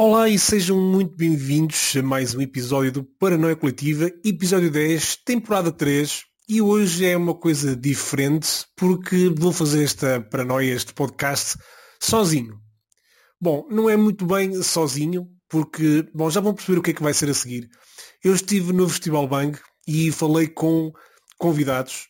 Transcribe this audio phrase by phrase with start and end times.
[0.00, 5.72] Olá e sejam muito bem-vindos a mais um episódio do Paranoia Coletiva, episódio 10, temporada
[5.72, 6.22] 3.
[6.48, 11.58] E hoje é uma coisa diferente porque vou fazer esta paranoia, este podcast,
[11.98, 12.60] sozinho.
[13.40, 17.02] Bom, não é muito bem sozinho, porque, bom, já vão perceber o que é que
[17.02, 17.68] vai ser a seguir.
[18.22, 20.92] Eu estive no Festival Bang e falei com
[21.38, 22.06] convidados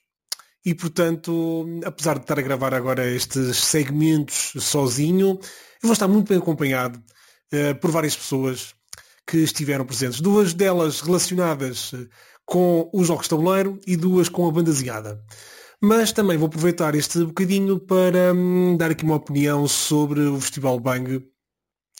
[0.62, 5.38] e, portanto, apesar de estar a gravar agora estes segmentos sozinho,
[5.82, 7.02] eu vou estar muito bem acompanhado
[7.52, 8.74] eh, por várias pessoas
[9.26, 10.20] que estiveram presentes.
[10.20, 12.06] Duas delas relacionadas eh,
[12.44, 15.22] com os jogos de tabuleiro e duas com a bandaseada.
[15.80, 20.80] Mas também vou aproveitar este bocadinho para hum, dar aqui uma opinião sobre o Festival
[20.80, 21.22] Bang.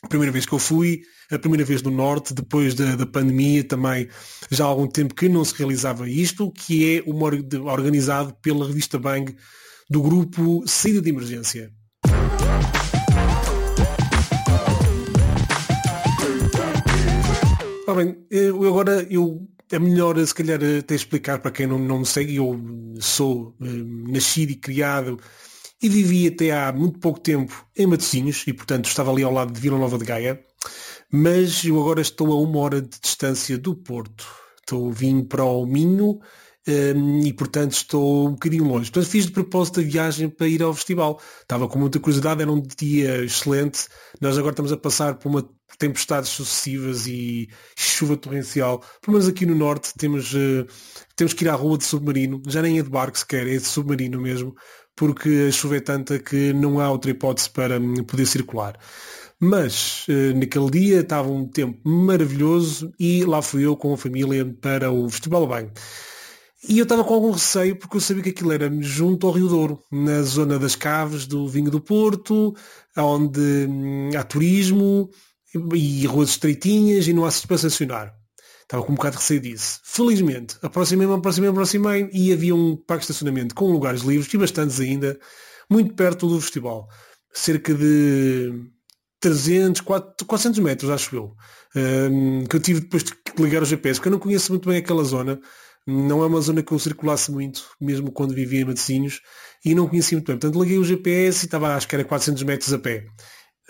[0.03, 3.63] A primeira vez que eu fui, a primeira vez no Norte, depois da, da pandemia
[3.63, 4.09] também,
[4.51, 7.29] já há algum tempo que não se realizava isto, que é uma,
[7.71, 9.37] organizado pela revista Bang
[9.91, 11.73] do grupo Saída de Emergência.
[17.89, 22.01] Ah, bem, eu agora eu é melhor se calhar até explicar para quem não, não
[22.01, 22.55] me segue, eu
[23.01, 23.65] sou eh,
[24.13, 25.19] nascido e criado
[25.81, 29.55] e vivi até há muito pouco tempo em Matosinhos e portanto estava ali ao lado
[29.55, 30.39] de Vila Nova de Gaia,
[31.11, 34.27] mas eu agora estou a uma hora de distância do Porto.
[34.61, 36.21] Estou vim para o Minho
[36.69, 38.91] um, e portanto estou um bocadinho longe.
[38.91, 41.19] Portanto fiz de propósito a viagem para ir ao festival.
[41.41, 43.87] Estava com muita curiosidade, era um dia excelente.
[44.21, 48.81] Nós agora estamos a passar por uma tempestades sucessivas e chuva torrencial.
[49.01, 50.67] Pelo menos aqui no norte temos, uh,
[51.17, 53.67] temos que ir à rua de submarino, já nem é de barco sequer, é de
[53.67, 54.55] submarino mesmo,
[54.97, 58.79] porque a chuva é tanta que não há outra hipótese para um, poder circular.
[59.41, 64.45] Mas uh, naquele dia estava um tempo maravilhoso e lá fui eu com a família
[64.61, 65.71] para o Festival Bem.
[66.69, 69.47] E eu estava com algum receio porque eu sabia que aquilo era junto ao Rio
[69.47, 72.53] Douro, na zona das caves do vinho do Porto,
[72.97, 75.09] onde hum, há turismo
[75.55, 78.15] e ruas estreitinhas e não há sítios para estacionar.
[78.63, 79.81] Estava com um bocado de receio disso.
[79.83, 84.79] Felizmente, aproximei-me, aproximei-me, aproximei e havia um parque de estacionamento com lugares livres e bastantes
[84.79, 85.19] ainda,
[85.71, 86.87] muito perto do festival.
[87.33, 88.71] Cerca de
[89.21, 91.35] 300, 400 metros, acho eu.
[91.75, 94.79] Um, que eu tive depois de ligar o GPS, porque eu não conheço muito bem
[94.79, 95.41] aquela zona
[95.91, 99.23] não é uma zona que eu circulasse muito, mesmo quando vivia em Matosinhos,
[99.65, 100.39] e não conhecia muito bem.
[100.39, 103.07] Portanto, liguei o GPS e estava, acho que era 400 metros a pé.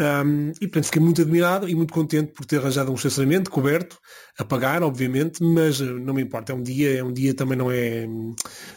[0.00, 3.98] Um, e portanto fiquei muito admirado e muito contente por ter arranjado um estacionamento coberto,
[4.38, 7.58] a pagar, obviamente, mas eh, não me importa, é um dia, é um dia também
[7.58, 8.06] não é.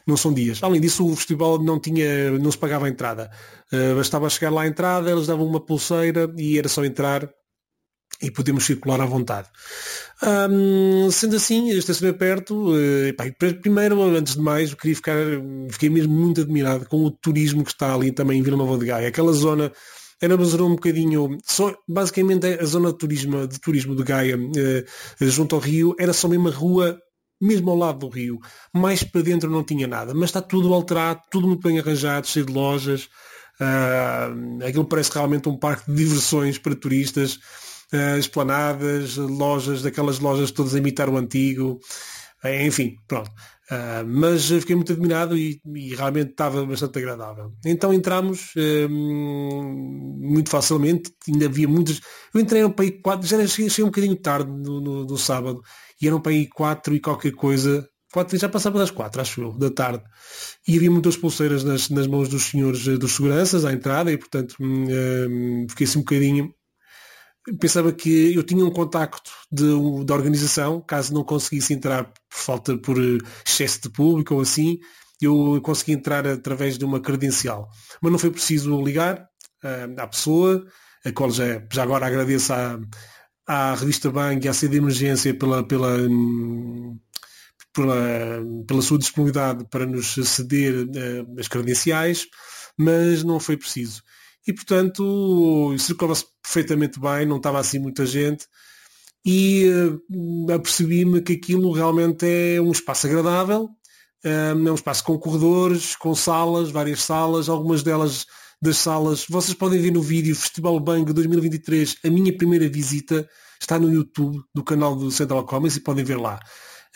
[0.08, 0.64] não são dias.
[0.64, 3.30] Além disso, o festival não tinha, não se pagava a entrada.
[3.72, 7.30] Uh, bastava chegar lá à entrada, eles davam uma pulseira e era só entrar
[8.22, 9.48] e podemos circular à vontade.
[10.24, 13.26] Um, sendo assim, estacionei perto, uh, pá,
[13.62, 15.16] primeiro, antes de mais, queria ficar,
[15.70, 18.88] fiquei mesmo muito admirado com o turismo que está ali também em Vila Nova de
[18.88, 19.08] Gaia.
[19.08, 19.72] Aquela zona
[20.28, 25.26] uma zona um bocadinho, só, basicamente a zona de turismo de, turismo de Gaia, uh,
[25.28, 27.00] junto ao rio, era só mesmo a rua
[27.42, 28.40] mesmo ao lado do rio.
[28.72, 32.46] Mais para dentro não tinha nada, mas está tudo alterado, tudo muito bem arranjado, cheio
[32.46, 33.10] de lojas.
[33.60, 37.36] Uh, aquilo parece realmente um parque de diversões para turistas
[37.92, 41.80] uh, esplanadas, lojas, daquelas lojas todas a imitar o antigo,
[42.46, 43.30] enfim, pronto.
[43.72, 47.54] Uh, mas fiquei muito admirado e, e, realmente estava bastante agradável.
[47.66, 48.54] Então entramos
[48.90, 52.02] muito facilmente, ainda havia muitas.
[52.34, 55.62] Eu entrei no PAI 4, já cheguei um bocadinho tarde no, no, no sábado,
[56.02, 59.58] e era um PAI 4 e qualquer coisa, quatro, já passava das quatro, acho eu,
[59.58, 60.04] da tarde.
[60.68, 64.56] E havia muitas pulseiras nas, nas mãos dos senhores dos seguranças à entrada e, portanto,
[64.60, 66.54] hum, fiquei assim um bocadinho
[67.60, 72.78] pensava que eu tinha um contacto de, da organização, caso não conseguisse entrar por falta
[72.78, 74.80] por eh, excesso de público ou assim,
[75.22, 77.70] eu consegui entrar através de uma credencial.
[78.02, 79.28] Mas não foi preciso ligar
[79.64, 80.66] uh, à pessoa,
[81.06, 82.80] a qual já, já agora agradeço à,
[83.48, 85.98] à revista Bang e à CD Emergência pela, pela,
[87.74, 92.28] pela, pela sua disponibilidade para nos ceder uh, as credenciais,
[92.78, 94.02] mas não foi preciso
[94.48, 98.46] e portanto circulava-se perfeitamente bem, não estava assim muita gente.
[99.26, 103.66] E uh, apercebi-me que aquilo realmente é um espaço agradável,
[104.26, 108.26] uh, é um espaço com corredores, com salas, várias salas, algumas delas
[108.62, 113.28] das salas, vocês podem ver no vídeo Festival Bang 2023, a minha primeira visita
[113.60, 116.40] está no YouTube do canal do Central Comics e podem ver lá.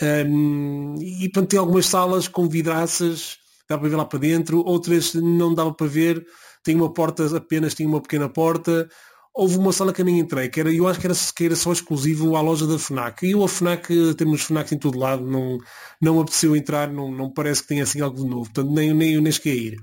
[0.01, 3.38] Um, e portanto tem algumas salas com vidraças,
[3.68, 6.24] dá para ver lá para dentro, outras não dava para ver,
[6.65, 8.89] tem uma porta apenas, tinha uma pequena porta.
[9.33, 11.56] Houve uma sala que eu nem entrei, que era, eu acho que era, que era
[11.56, 13.25] só exclusivo à loja da FNAC.
[13.25, 15.57] E eu a FNAC, temos FNAC em todo lado, não,
[16.01, 18.45] não apeteceu entrar, não, não parece que tenha assim algo de novo.
[18.45, 19.75] Portanto, nem, nem, nem cheguei a ir.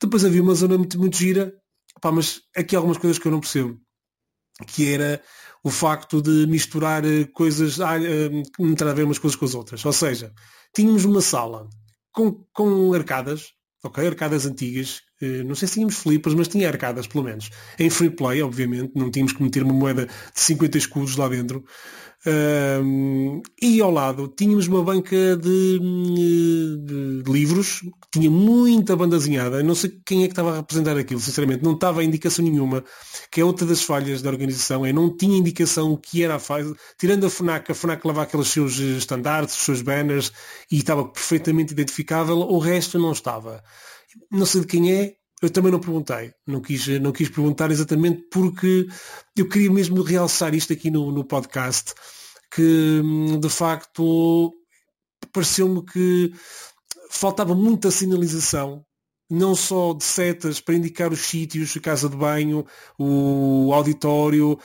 [0.00, 1.52] Depois havia uma zona muito, muito gira,
[2.00, 3.78] Pá, mas aqui há algumas coisas que eu não percebo.
[4.66, 5.22] Que era
[5.62, 9.44] o facto de misturar eh, coisas, ah, que não tem a ver umas coisas com
[9.44, 9.84] as outras.
[9.84, 10.32] Ou seja,
[10.74, 11.68] tínhamos uma sala
[12.12, 13.52] com, com arcadas,
[13.84, 15.02] ok, arcadas antigas,
[15.44, 17.50] não sei se tínhamos flippers, mas tinha arcadas pelo menos.
[17.78, 21.64] Em free play, obviamente, não tínhamos que meter uma moeda de 50 escudos lá dentro.
[22.28, 26.76] Um, e ao lado tínhamos uma banca de, de,
[27.22, 29.62] de, livros que tinha muita banda desenhada.
[29.62, 31.62] Não sei quem é que estava a representar aquilo, sinceramente.
[31.62, 32.82] Não estava indicação nenhuma,
[33.30, 34.84] que é outra das falhas da organização.
[34.84, 36.74] É não tinha indicação o que era a fase.
[36.98, 40.32] Tirando a FNAC, a FNAC levava aqueles seus estandartes, os seus banners
[40.70, 42.38] e estava perfeitamente identificável.
[42.38, 43.62] O resto não estava.
[44.30, 48.22] Não sei de quem é, eu também não perguntei, não quis, não quis perguntar exatamente
[48.30, 48.86] porque
[49.36, 51.92] eu queria mesmo realçar isto aqui no, no podcast,
[52.50, 53.02] que
[53.40, 54.52] de facto
[55.32, 56.32] pareceu-me que
[57.10, 58.84] faltava muita sinalização,
[59.28, 62.64] não só de setas para indicar os sítios, a casa de banho,
[62.98, 64.58] o auditório,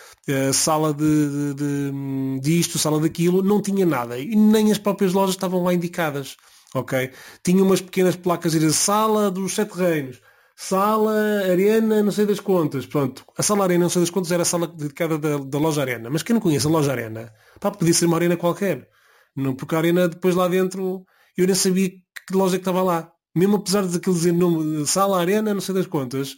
[0.50, 4.18] a sala de, de, de, disto, sala daquilo, não tinha nada.
[4.19, 6.38] E nem as próprias lojas estavam lá indicadas.
[6.74, 7.12] Ok?
[7.44, 10.22] Tinha umas pequenas placas de sala dos sete reinos
[10.62, 12.86] sala, arena, não sei das contas.
[12.86, 15.82] Pronto, a sala arena, não sei das contas, era a sala dedicada da, da loja
[15.82, 16.10] arena.
[16.10, 18.88] Mas quem não conhece a loja arena, pá, podia ser uma arena qualquer.
[19.36, 22.84] Não, porque a arena depois lá dentro, eu nem sabia que loja é que estava
[22.84, 23.12] lá.
[23.36, 26.36] Mesmo apesar de dizer nome, sala, arena, não sei das contas,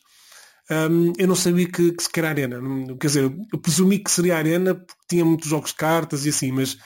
[0.71, 2.61] um, eu não sabia que, que sequer era arena.
[2.99, 6.51] Quer dizer, eu presumi que seria arena porque tinha muitos jogos de cartas e assim,
[6.51, 6.77] mas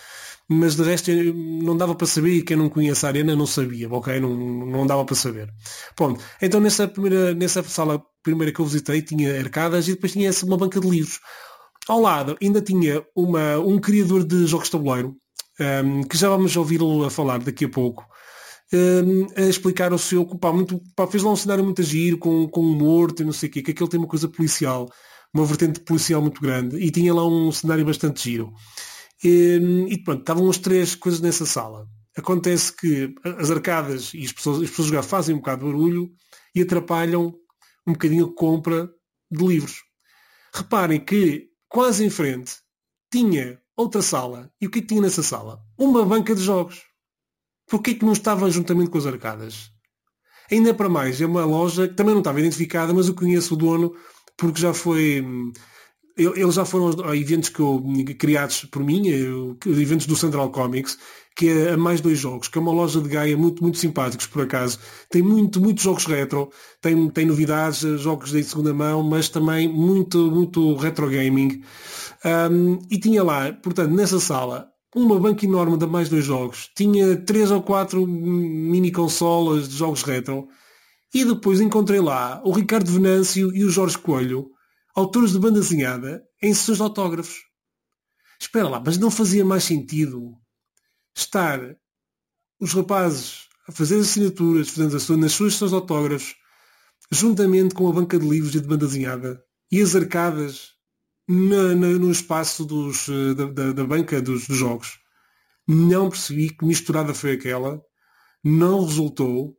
[0.50, 3.90] mas de resto não dava para saber e quem não conhece a arena não sabia,
[3.90, 4.20] ok?
[4.20, 5.54] Não, não dava para saber.
[5.96, 10.32] Pronto, então nessa, primeira, nessa sala primeira que eu visitei tinha arcadas e depois tinha
[10.44, 11.20] uma banca de livros.
[11.88, 15.16] Ao lado ainda tinha uma, um criador de jogos de tabuleiro,
[15.60, 18.06] um, que já vamos ouvi-lo a falar daqui a pouco,
[18.74, 22.48] um, a explicar o seu, pá, muito, pá, fez lá um cenário muito agir, com,
[22.48, 24.90] com um e não sei o quê, que aquele tem uma coisa policial,
[25.34, 28.54] uma vertente policial muito grande, e tinha lá um cenário bastante giro.
[29.24, 29.60] E,
[29.90, 31.88] e pronto, estavam as três coisas nessa sala.
[32.16, 36.12] Acontece que as arcadas e as pessoas, as pessoas fazem um bocado de barulho
[36.56, 37.34] e atrapalham
[37.86, 38.90] um bocadinho a compra
[39.32, 39.84] de livros.
[40.54, 42.56] Reparem que quase em frente
[43.12, 44.52] tinha outra sala.
[44.60, 45.62] E o que, é que tinha nessa sala?
[45.78, 46.84] Uma banca de jogos.
[47.68, 49.72] Porquê que não estava juntamente com as arcadas?
[50.50, 53.58] Ainda para mais, é uma loja que também não estava identificada, mas eu conheço o
[53.58, 53.94] dono
[54.38, 55.52] porque já foi hum,
[56.18, 57.84] eles já foram a eventos que eu,
[58.18, 60.98] criados por mim, eu, eventos do Central Comics,
[61.36, 64.26] que é a mais dois jogos, que é uma loja de Gaia muito, muito simpáticos,
[64.26, 64.80] por acaso.
[65.10, 66.50] Tem muito, muitos jogos retro,
[66.82, 71.62] tem, tem novidades, jogos de segunda mão, mas também muito, muito retro gaming.
[72.26, 76.72] Um, e tinha lá, portanto, nessa sala, uma banca enorme de mais dois jogos.
[76.76, 80.48] Tinha três ou quatro mini consolas de jogos retro.
[81.14, 84.50] E depois encontrei lá o Ricardo Venâncio e o Jorge Coelho,
[84.98, 87.38] autores de banda desenhada em sessões de autógrafos.
[88.40, 90.34] Espera lá, mas não fazia mais sentido
[91.16, 91.60] estar
[92.60, 96.36] os rapazes a fazer assinaturas, fazendo as suas, nas suas sessões de autógrafos,
[97.12, 99.40] juntamente com a banca de livros e de banda desenhada,
[99.72, 100.72] e as arcadas
[101.28, 104.98] na, na, no espaço dos, eh, da, da, da, banca dos, dos, jogos.
[105.68, 107.80] Não percebi que misturada foi aquela,
[108.44, 109.56] não resultou,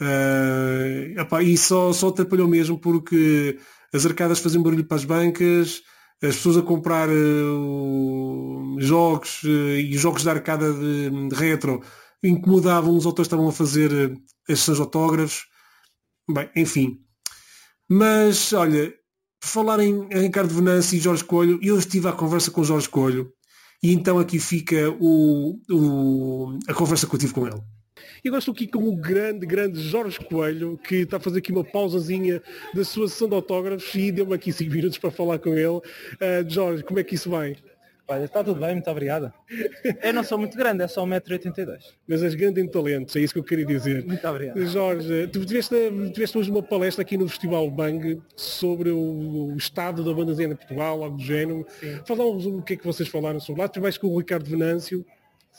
[0.00, 3.58] uh, epá, e só, só atrapalhou mesmo porque
[3.92, 5.82] as arcadas faziam barulho para as bancas,
[6.22, 11.82] as pessoas a comprar uh, jogos uh, e jogos de arcada de, de retro
[12.22, 13.90] incomodavam, os autores estavam a fazer
[14.48, 15.46] estes seus autógrafos.
[16.30, 17.00] Bem, enfim.
[17.90, 18.94] Mas, olha,
[19.40, 23.32] por falar em Ricardo Venâncio e Jorge Coelho, eu estive à conversa com Jorge Coelho
[23.82, 27.60] e então aqui fica o, o, a conversa que eu tive com ele.
[28.24, 31.52] E agora estou aqui com o grande, grande Jorge Coelho, que está a fazer aqui
[31.52, 32.42] uma pausazinha
[32.74, 35.66] da sua sessão de autógrafos e deu-me aqui 5 minutos para falar com ele.
[35.68, 35.82] Uh,
[36.48, 37.56] Jorge, como é que isso vai?
[38.08, 39.32] Olha, está tudo bem, muito obrigado.
[40.02, 41.78] Eu não sou muito grande, é só 1,82m.
[42.06, 44.04] Mas és grande em talentos, é isso que eu queria dizer.
[44.04, 44.66] Muito obrigado.
[44.66, 45.74] Jorge, tu tiveste,
[46.12, 50.54] tiveste hoje uma palestra aqui no Festival Bang sobre o, o estado da banda em
[50.54, 51.64] Portugal, algo do género.
[52.04, 53.68] Falamos o que é que vocês falaram sobre lá.
[53.68, 55.06] Tu vais com o Ricardo Venâncio.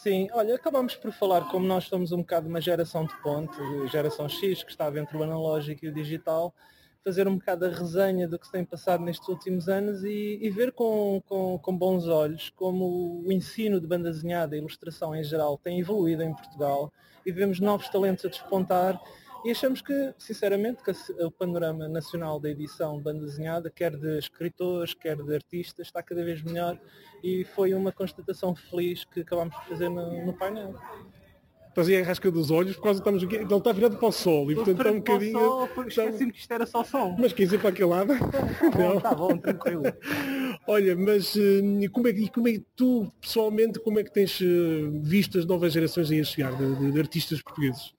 [0.04, 3.56] Sim, olha, acabamos por falar, como nós somos um bocado uma geração de ponte,
[3.90, 6.54] geração X, que está entre o analógico e o digital,
[7.02, 10.50] fazer um bocado a resenha do que se tem passado nestes últimos anos e, e
[10.50, 15.24] ver com, com, com, bons olhos como o ensino de banda desenhada e ilustração em
[15.24, 16.92] geral tem evoluído em Portugal
[17.26, 19.00] e vemos novos talentos a despontar
[19.44, 20.92] e achamos que, sinceramente, que
[21.24, 26.24] o panorama nacional da edição banda desenhada, quer de escritores, quer de artistas, está cada
[26.24, 26.80] vez melhor
[27.24, 30.76] e foi uma constatação feliz que acabámos de fazer no, no painel
[31.76, 34.52] fazia a rasca dos olhos por causa estamos aqui, ele está virado para o sol
[34.52, 35.40] e portanto está um bocadinho.
[35.40, 37.16] Sol, esqueci-me que isto era só sol.
[37.18, 38.14] Mas quis ir para aquele lado?
[38.14, 39.84] Está bom, tá bom, tranquilo.
[40.68, 45.02] Olha, mas uh, como, é, como é que tu, pessoalmente, como é que tens uh,
[45.02, 47.94] visto as novas gerações aí a chegar, de, de, de artistas portugueses?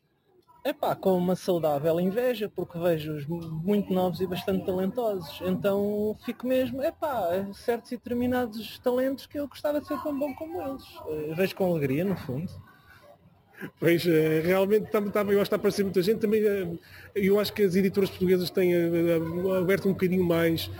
[0.67, 5.43] É pá, com uma saudável inveja, porque vejo-os muito novos e bastante talentosos.
[5.45, 10.19] Então fico mesmo, é pá, certos e determinados talentos que eu gostava de ser tão
[10.19, 10.83] bom como eles.
[11.01, 12.51] Uh, vejo com alegria, no fundo.
[13.79, 16.21] Pois, eh, realmente eu acho que está a aparecer muita gente.
[16.21, 16.69] Também, eh,
[17.15, 20.71] eu acho que as editoras portuguesas têm eh, aberto um bocadinho mais,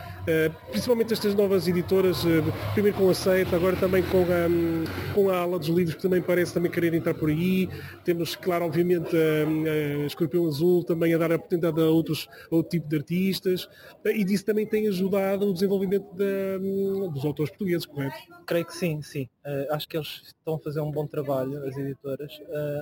[0.71, 2.25] principalmente estas novas editoras,
[2.73, 6.23] primeiro com a Seita, agora também com a, com a ala dos livros, que também
[6.23, 7.69] parece também querer entrar por aí.
[8.05, 12.55] Temos, claro, obviamente, a, a Escorpião Azul também a dar a oportunidade a outros, a
[12.55, 13.69] outro tipo de artistas.
[14.05, 18.17] E disso também tem ajudado o desenvolvimento dos autores portugueses, correto?
[18.47, 19.29] Creio que sim, sim.
[19.71, 22.33] acho que eles estão a fazer um bom trabalho, as editoras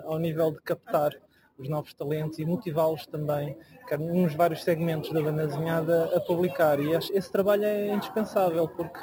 [0.05, 1.13] ao nível de captar
[1.59, 3.57] os novos talentos e motivá-los também,
[3.99, 6.81] nos vários segmentos da banda desenhada, a publicar.
[6.81, 9.01] E esse trabalho é indispensável porque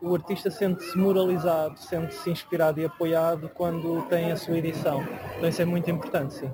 [0.00, 5.02] o artista sente-se moralizado, sente-se inspirado e apoiado quando tem a sua edição.
[5.36, 6.50] Então isso é muito importante, sim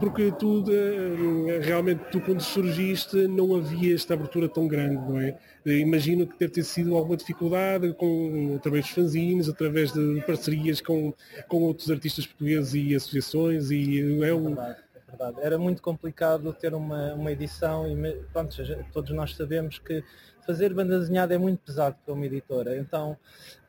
[0.00, 0.64] porque tu
[1.60, 5.38] realmente tu quando surgiste não havia esta abertura tão grande, não é?
[5.66, 11.12] Imagino que deve ter sido alguma dificuldade com, através dos fanzines, através de parcerias com,
[11.48, 14.52] com outros artistas portugueses e associações e é, um...
[14.52, 15.36] é verdade, é verdade.
[15.42, 18.56] Era muito complicado ter uma, uma edição e pronto,
[18.92, 20.02] todos nós sabemos que
[20.44, 23.16] fazer banda desenhada é muito pesado para uma editora, então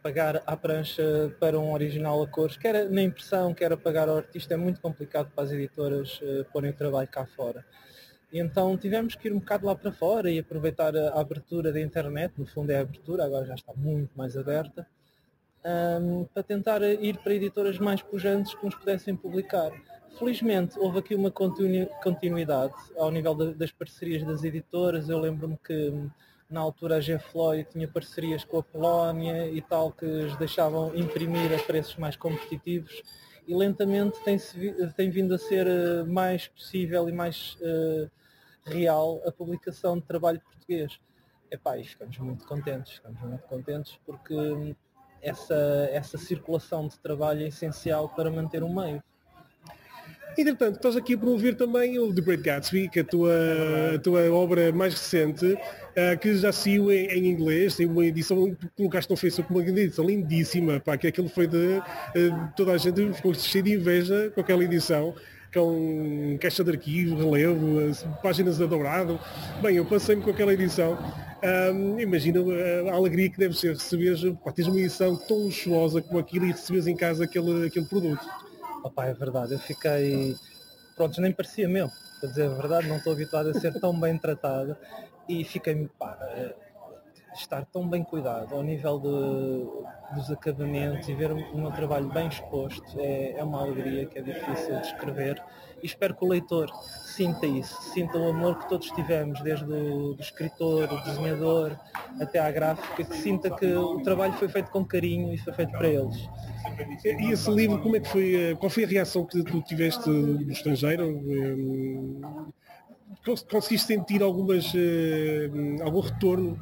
[0.03, 4.53] pagar à prancha para um original a cores, quer na impressão, quer pagar ao artista,
[4.53, 7.65] é muito complicado para as editoras uh, porem o trabalho cá fora.
[8.32, 11.72] E então tivemos que ir um bocado lá para fora e aproveitar a, a abertura
[11.72, 14.86] da internet, no fundo é a abertura, agora já está muito mais aberta,
[15.65, 19.72] um, para tentar ir para editoras mais pujantes que nos pudessem publicar.
[20.17, 25.10] Felizmente houve aqui uma continu continuidade ao nível das parcerias das editoras.
[25.10, 25.91] Eu lembro-me que
[26.49, 30.95] na altura a G Floyd tinha parcerias com a Polónia e tal que os deixavam
[30.95, 33.01] imprimir a preços mais competitivos
[33.47, 34.37] e lentamente tem,
[34.95, 38.09] tem vindo a ser eh, mais possível e mais uh,
[38.63, 40.99] real a publicação de trabalho português.
[41.51, 44.75] Epá, e ficamos muito contentes, ficamos muito contentes porque
[45.21, 45.55] essa,
[45.91, 49.03] essa circulação de trabalho é essencial para manter o meio.
[50.37, 53.33] Entretanto, estás aqui a promover também o The Great Gatsby, que é a tua,
[53.95, 58.55] a tua obra mais recente, uh, que já saiu em, em, inglês, tem uma edição
[58.75, 61.81] colocaste no Facebook, uma edição lindíssima, pá, que aquilo foi de uh,
[62.55, 65.15] toda a gente ficou cheio de inveja com aquela edição
[65.53, 67.79] com caixa de arquivo, relevo,
[68.21, 69.17] páginas de dourado.
[69.61, 70.97] Bem, eu passei-me com aquela edição.
[71.73, 72.41] Um, imagina
[72.91, 76.51] a alegria que deve ser receber, pá, tens uma edição tão luxuosa como aquilo e
[76.51, 78.25] recebes em casa aquele, aquele produto.
[78.85, 80.35] Opa, é verdade, eu fiquei.
[80.95, 81.89] Pronto, nem parecia meu.
[82.19, 84.77] Para dizer a verdade, não estou habituado a ser tão bem tratado
[85.27, 85.89] e fiquei.
[85.97, 86.15] Pá,
[87.33, 92.27] estar tão bem cuidado ao nível de, dos acabamentos e ver o meu trabalho bem
[92.27, 95.43] exposto é, é uma alegria que é difícil de escrever
[95.85, 96.67] e espero que o leitor
[97.05, 101.77] sinta isso, sinta o amor que todos tivemos, desde o escritor, o desenhador,
[102.19, 105.71] até à gráfica, que sinta que o trabalho foi feito com carinho e foi feito
[105.73, 106.27] para eles.
[107.05, 110.09] E esse livro, como é que foi, eh, qual foi a reação que tu tiveste
[110.09, 111.21] no estrangeiro?
[113.51, 115.49] Conseguiste sentir algumas, eh,
[115.83, 116.59] algum retorno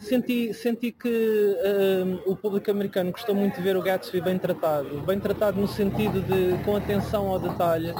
[0.00, 1.56] Senti, senti que
[2.26, 5.00] o público americano gostou muito de ver o Gatsby bem tratado.
[5.02, 7.92] Bem tratado no sentido de com atenção ao detalhe,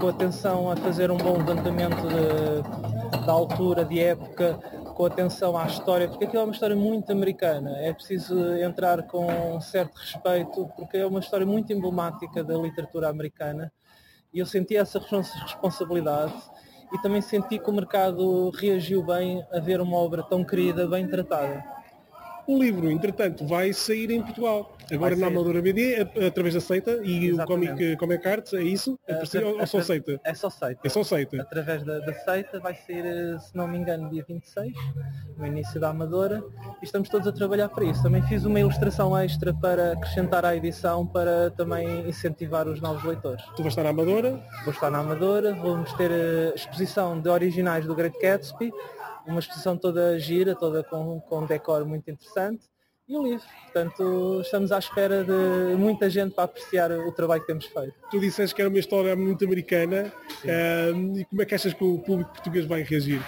[0.00, 2.08] com atenção a fazer um bom levantamento
[3.24, 4.54] da altura, de época,
[4.94, 7.78] com atenção à história, porque aquilo é uma história muito americana.
[7.78, 13.08] É preciso entrar com um certo respeito, porque é uma história muito emblemática da literatura
[13.08, 13.72] americana.
[14.32, 16.34] E eu senti essa responsabilidade
[16.94, 21.08] e também senti que o mercado reagiu bem a ver uma obra tão querida, bem
[21.08, 21.64] tratada.
[22.46, 24.76] O livro, entretanto, vai sair em Portugal.
[24.92, 25.96] Agora na Amadora BD,
[26.26, 27.72] através da Seita e Exatamente.
[27.72, 28.98] o Comic, Comic Arts, é isso?
[29.08, 30.20] É ou só Seita?
[30.22, 30.80] É só Seita.
[30.84, 31.40] É só Seita.
[31.40, 34.74] Através da, da Seita vai ser, eh, se não me engano, dia 26,
[35.38, 36.44] no início da Amadora,
[36.82, 38.02] e estamos todos a trabalhar para isso.
[38.02, 43.42] Também fiz uma ilustração extra para acrescentar à edição, para também incentivar os novos leitores.
[43.56, 44.42] Tu vais estar na Amadora?
[44.64, 48.70] Vou estar na Amadora, vamos ter eh, exposição de originais do Great Gatsby,
[49.26, 52.64] uma exposição toda gira, toda com, com um decor muito interessante
[53.08, 53.46] e o livro.
[53.64, 57.94] Portanto, estamos à espera de muita gente para apreciar o trabalho que temos feito.
[58.10, 60.12] Tu disseste que era uma história muito americana
[60.44, 63.20] uh, e como é que achas que o público português vai reagir?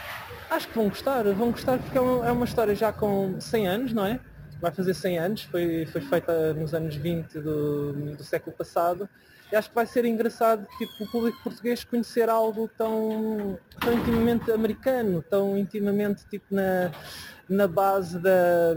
[0.49, 3.69] Acho que vão gostar, vão gostar porque é uma, é uma história já com 100
[3.69, 4.21] anos, não é?
[4.61, 9.09] Vai fazer 100 anos, foi, foi feita nos anos 20 do, do século passado
[9.53, 14.51] e acho que vai ser engraçado tipo, o público português conhecer algo tão, tão intimamente
[14.51, 16.91] americano, tão intimamente tipo na,
[17.49, 18.75] na base da,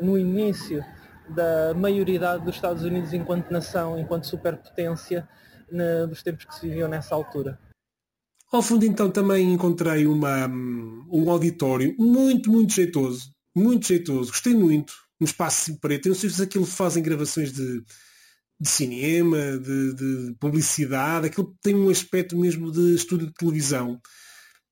[0.00, 0.84] no início
[1.28, 5.28] da maioridade dos Estados Unidos enquanto nação, enquanto superpotência,
[5.70, 7.58] na, dos tempos que se viviam nessa altura.
[8.52, 14.94] Ao fundo então também encontrei uma, um auditório muito, muito jeitoso, muito jeitoso, gostei muito,
[15.20, 17.82] um espaço preto, eu não sei se aquilo fazem gravações de,
[18.60, 24.00] de cinema, de, de, publicidade, aquilo tem um aspecto mesmo de estúdio de televisão.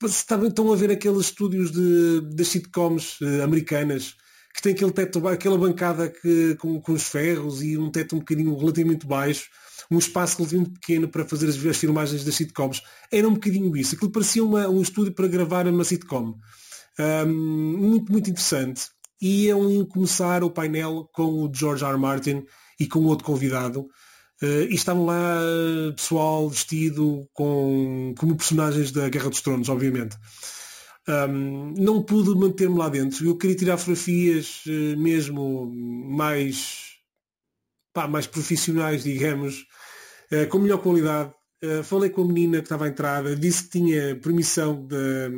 [0.02, 4.16] Estão a ver aqueles estúdios de, das sitcoms uh, americanas
[4.54, 8.18] que tem aquele teto, aquela bancada que, com, com os ferros e um teto um
[8.18, 9.48] bocadinho relativamente baixo,
[9.90, 12.82] um espaço relativamente pequeno para fazer as, as filmagens das sitcoms.
[13.10, 13.94] Era um bocadinho isso.
[13.94, 16.38] Aquilo parecia uma, um estúdio para gravar uma sitcom.
[16.98, 18.90] Um, muito, muito interessante.
[19.22, 21.92] Iam começar o painel com o George R.
[21.92, 21.98] R.
[21.98, 22.44] Martin
[22.78, 23.82] e com outro convidado.
[24.42, 30.16] Uh, e estavam lá uh, pessoal vestido com, como personagens da Guerra dos Tronos, obviamente.
[31.08, 33.24] Um, não pude manter-me lá dentro.
[33.24, 36.96] Eu queria tirar fotografias uh, mesmo mais,
[37.92, 39.64] pá, mais profissionais, digamos,
[40.32, 41.32] uh, com melhor qualidade.
[41.84, 45.30] Falei com a menina que estava à entrada, disse que tinha permissão da,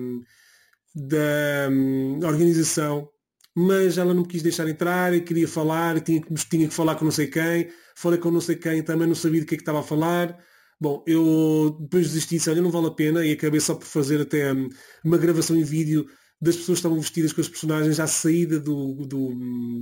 [0.95, 3.11] da um, organização,
[3.55, 6.21] mas ela não me quis deixar entrar e queria falar, tinha,
[6.51, 7.69] tinha que falar com não sei quem.
[7.95, 10.37] Falei com não sei quem, também não sabia do que é que estava a falar.
[10.81, 14.21] Bom, eu depois desisti, disse, olha, não vale a pena, e acabei só por fazer
[14.21, 14.69] até hum,
[15.05, 16.05] uma gravação em vídeo
[16.41, 19.35] das pessoas que estavam vestidas com os personagens à saída do, do,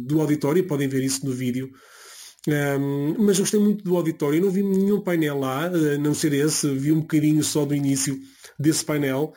[0.06, 1.70] do auditório, podem ver isso no vídeo.
[2.46, 6.32] Um, mas gostei muito do auditório, eu não vi nenhum painel lá, a não ser
[6.32, 8.18] esse, vi um bocadinho só do início
[8.58, 9.32] desse painel,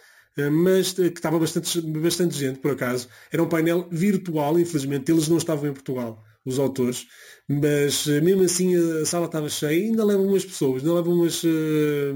[0.52, 3.08] mas que estava bastante, bastante gente, por acaso.
[3.32, 7.08] Era um painel virtual, infelizmente, eles não estavam em Portugal os autores,
[7.48, 9.80] mas eh, mesmo assim a sala estava cheia.
[9.80, 12.14] E ainda levam umas pessoas, ainda levam umas, eh,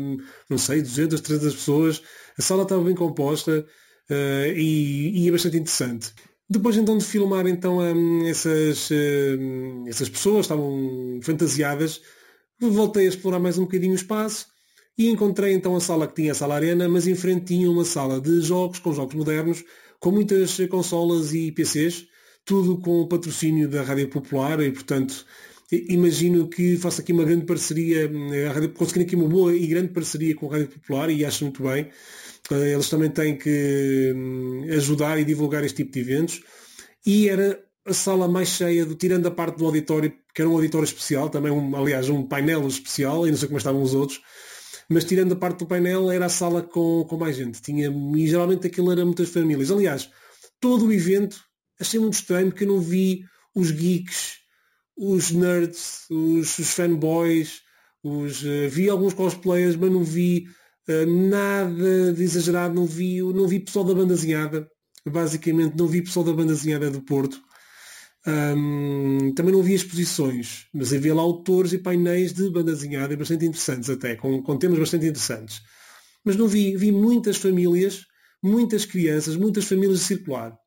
[0.50, 2.02] não sei, 200, 300 pessoas,
[2.38, 3.66] a sala estava bem composta
[4.56, 6.14] e, e, é bastante interessante.
[6.50, 7.80] Depois então de filmar então
[8.28, 12.02] essas, uh, essas pessoas, estavam fantasiadas,
[12.60, 14.48] voltei a explorar mais um bocadinho o espaço
[15.00, 17.86] e encontrei então a sala que tinha a sala arena, mas em frente tinha uma
[17.86, 19.64] sala de jogos, com jogos modernos,
[19.98, 22.06] com muitas consolas e PCs,
[22.44, 25.26] tudo com o patrocínio da Rádio Popular e, portanto,
[25.72, 28.12] imagino que faça aqui uma grande parceria,
[28.76, 31.90] conseguindo aqui uma boa e grande parceria com a Rádio Popular e acho muito bem.
[32.52, 36.42] Eh, eles também têm que hum, ajudar e divulgar este tipo de eventos.
[37.06, 40.56] E era a sala mais cheia, do, tirando a parte do auditório, que era um
[40.56, 44.20] auditório especial, também um, aliás um painel especial, e não sei como estavam os outros,
[44.90, 47.62] mas tirando a parte do painel era a sala com, com mais gente.
[47.62, 49.70] Tinha, e geralmente aquilo era muitas famílias.
[49.70, 50.10] Aliás,
[50.60, 51.40] todo o evento
[51.80, 53.24] achei muito estranho porque eu não vi
[53.56, 54.38] os geeks,
[54.98, 57.62] os nerds, os, os fanboys,
[58.04, 60.48] os, uh, vi alguns cosplayers, mas não vi
[60.90, 64.68] uh, nada de exagerado, não vi, não vi pessoal da banda desenhada,
[65.06, 67.40] basicamente não vi pessoal da banda desenhada do Porto.
[68.28, 73.46] Um, também não vi exposições, mas havia lá autores e painéis de banda desenhada bastante
[73.46, 75.62] interessantes até, com, com temas bastante interessantes.
[76.24, 78.06] Mas não vi, vi muitas famílias,
[78.44, 80.58] muitas crianças, muitas famílias a circular.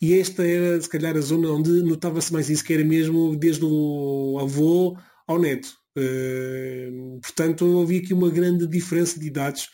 [0.00, 3.64] E esta era, se calhar, a zona onde notava-se mais isso, que era mesmo desde
[3.64, 4.96] o avô
[5.26, 5.76] ao neto.
[5.98, 9.68] Uh, portanto, havia aqui uma grande diferença de idades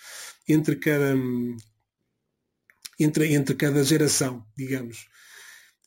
[0.49, 1.14] entre cada,
[2.99, 5.07] entre, entre cada geração, digamos.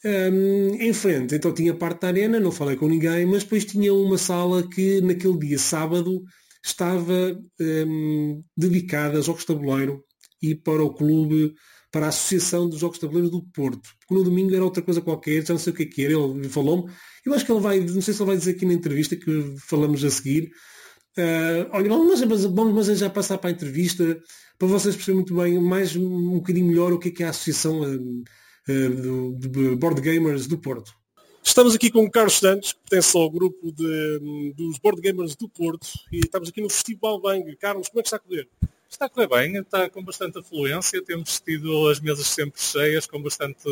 [0.04, 3.94] Um, em frente, então tinha parte da arena, não falei com ninguém, mas depois tinha
[3.94, 6.24] uma sala que naquele dia, sábado,
[6.64, 10.02] estava um, dedicada a jogos de tabuleiro
[10.42, 11.54] e para o clube
[11.92, 13.90] para a Associação dos Jogos de Tabuleiro do Porto.
[14.00, 16.14] Porque no domingo era outra coisa qualquer, já não sei o que é que era,
[16.14, 16.92] ele falou-me.
[17.26, 19.56] Eu acho que ele vai, não sei se ele vai dizer aqui na entrevista que
[19.68, 20.52] falamos a seguir.
[21.18, 24.20] Uh, olha, vamos, vamos já passar para a entrevista
[24.58, 27.30] para vocês perceberem muito bem, mais um bocadinho melhor o que é, que é a
[27.30, 27.82] Associação
[28.72, 30.94] uh, de Board Gamers do Porto.
[31.44, 35.50] Estamos aqui com o Carlos Santos, que pertence ao grupo de, dos Board Gamers do
[35.50, 37.56] Porto e estamos aqui no Festival Bang.
[37.56, 38.48] Carlos, como é que está a correr?
[38.90, 43.22] Está a correr bem, está com bastante afluência, temos tido as mesas sempre cheias, com
[43.22, 43.64] bastante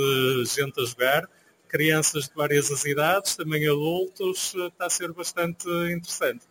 [0.45, 1.29] gente a jogar,
[1.67, 6.45] crianças de várias idades, também adultos, está a ser bastante interessante.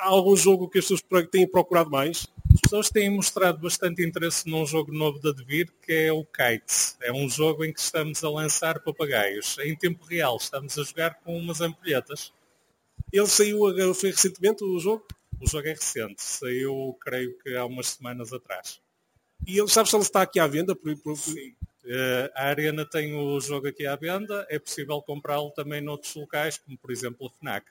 [0.00, 2.26] Há algum jogo que as pessoas têm procurado mais?
[2.54, 6.96] As pessoas têm mostrado bastante interesse num jogo novo da Devir, que é o Kites.
[7.02, 9.58] É um jogo em que estamos a lançar papagaios.
[9.58, 12.32] Em tempo real, estamos a jogar com umas ampulhetas.
[13.12, 13.60] Ele saiu,
[13.94, 15.06] foi recentemente o jogo?
[15.38, 18.80] O jogo é recente, saiu creio que há umas semanas atrás.
[19.46, 20.74] E ele sabe se ele está aqui à venda?
[20.74, 21.16] Por, por...
[21.16, 21.54] Sim.
[21.84, 26.56] Uh, a Arena tem o jogo aqui à venda, é possível comprá-lo também noutros locais,
[26.56, 27.66] como por exemplo a FNAC.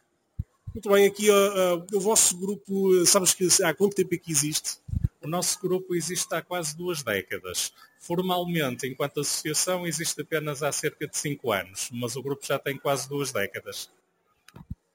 [0.79, 4.31] Muito bem, aqui uh, uh, o vosso grupo, sabes que há quanto tempo é que
[4.31, 4.77] existe?
[5.21, 7.73] O nosso grupo existe há quase duas décadas.
[7.99, 12.77] Formalmente, enquanto associação, existe apenas há cerca de cinco anos, mas o grupo já tem
[12.77, 13.91] quase duas décadas.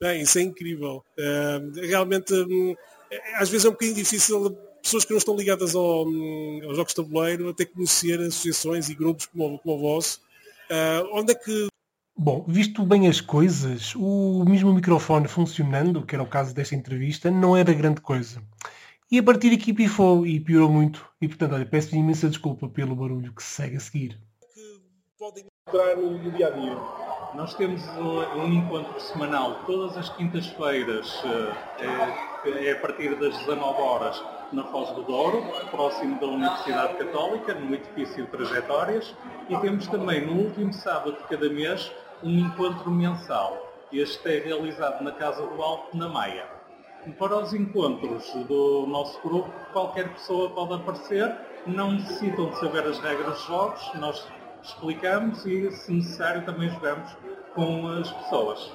[0.00, 1.04] Bem, isso é incrível.
[1.18, 2.74] Uh, realmente, um,
[3.34, 6.94] às vezes é um bocadinho difícil pessoas que não estão ligadas ao, hum, aos jogos
[6.94, 10.22] de tabuleiro até conhecer associações e grupos como, como o vosso.
[10.70, 11.68] Uh, onde é que
[12.16, 17.28] Bom, visto bem as coisas, o mesmo microfone funcionando, que era o caso desta entrevista,
[17.28, 18.40] não era grande coisa.
[19.10, 21.04] E a partir daqui pifou e piorou muito.
[21.20, 24.20] E portanto, olha, peço imensa desculpa pelo barulho que se segue a seguir.
[24.54, 24.80] Que
[25.18, 26.76] podem entrar no dia a dia.
[27.34, 31.20] Nós temos um, encontro semanal todas as quintas-feiras,
[31.80, 34.22] é, é, a partir das 19 horas,
[34.52, 39.12] na Foz do Douro, próximo da Universidade Católica, no edifício Trajetórias,
[39.48, 41.90] e temos também no último sábado de cada mês
[42.24, 43.70] um encontro mensal.
[43.92, 46.46] Este é realizado na Casa do Alto, na Maia.
[47.18, 52.98] Para os encontros do nosso grupo, qualquer pessoa pode aparecer, não necessitam de saber as
[52.98, 54.26] regras dos jogos, nós
[54.62, 57.14] explicamos e, se necessário, também jogamos
[57.54, 58.72] com as pessoas.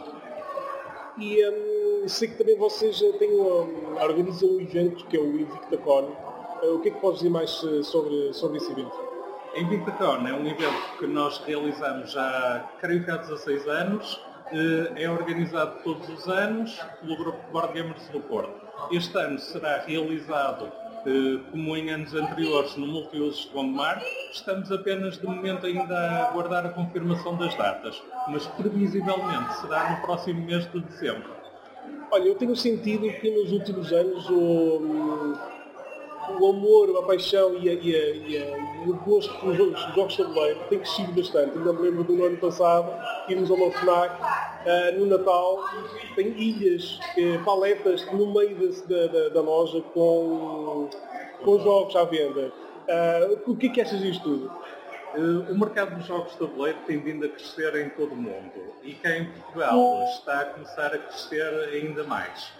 [1.17, 6.15] E hum, sei que também vocês têm um, organizam um evento que é o InvictaCon.
[6.61, 9.08] Uh, o que é que podes dizer mais eh, sobre, sobre esse evento?
[9.55, 14.21] A Invictacon é um evento que nós realizamos já, creio que há 16 anos.
[14.51, 18.53] Eh, é organizado todos os anos pelo grupo Board Gamers do Porto.
[18.91, 20.71] Este ano será realizado
[21.05, 24.01] eh, como em anos anteriores no Multiusos de Gondomar.
[24.31, 30.01] Estamos apenas de momento ainda a aguardar a confirmação das datas, mas previsivelmente será no
[30.01, 31.29] próximo mês de dezembro.
[32.11, 35.37] Olha, eu tenho sentido que nos últimos anos o,
[36.39, 39.81] o amor, a paixão e, a, e, a, e, a, e o gosto pelos jogos,
[39.95, 41.57] jogos de tabuleiro tem crescido bastante.
[41.57, 42.91] Ainda me lembro do ano passado,
[43.27, 45.63] irmos a uma FNAC uh, no Natal,
[46.15, 48.55] tem ilhas, uh, paletas no meio
[48.87, 50.89] da, da, da, loja com,
[51.43, 52.51] com jogos à venda.
[52.87, 54.51] Uh, o que é que achas disto tudo?
[55.15, 58.51] Uh, o mercado dos jogos de tabuleiro tem vindo a crescer em todo o mundo
[58.83, 62.58] e cá em Portugal está a começar a crescer ainda mais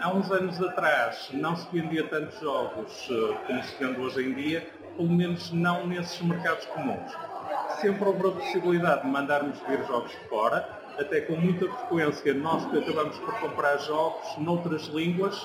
[0.00, 4.34] há uns anos atrás não se vendia tantos jogos eh, como se vende hoje em
[4.34, 7.12] dia, pelo menos não nesses mercados comuns.
[7.80, 10.58] Sempre houve a possibilidade de mandarmos vir jogos de fora,
[10.98, 15.36] até com muita frequência nós acabamos por comprar jogos noutras línguas,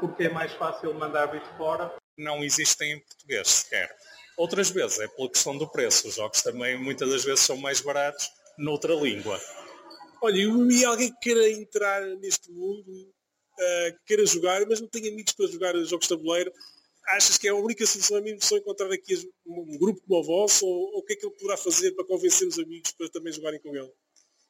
[0.00, 1.92] porque é mais fácil mandar vir de fora.
[2.18, 3.94] Não existem em português sequer.
[4.36, 6.08] Outras vezes é pela questão do preço.
[6.08, 9.38] Os jogos também muitas das vezes são mais baratos noutra língua.
[10.22, 13.14] Olha, e alguém que queira entrar neste mundo
[13.58, 16.52] uh, que queira jogar, mas não tem amigos para jogar jogos de tabuleiro,
[17.08, 20.24] achas que é a única solução a mim só encontrar aqui um grupo como o
[20.24, 23.08] vosso ou, ou o que é que ele poderá fazer para convencer os amigos para
[23.08, 23.90] também jogarem com ele?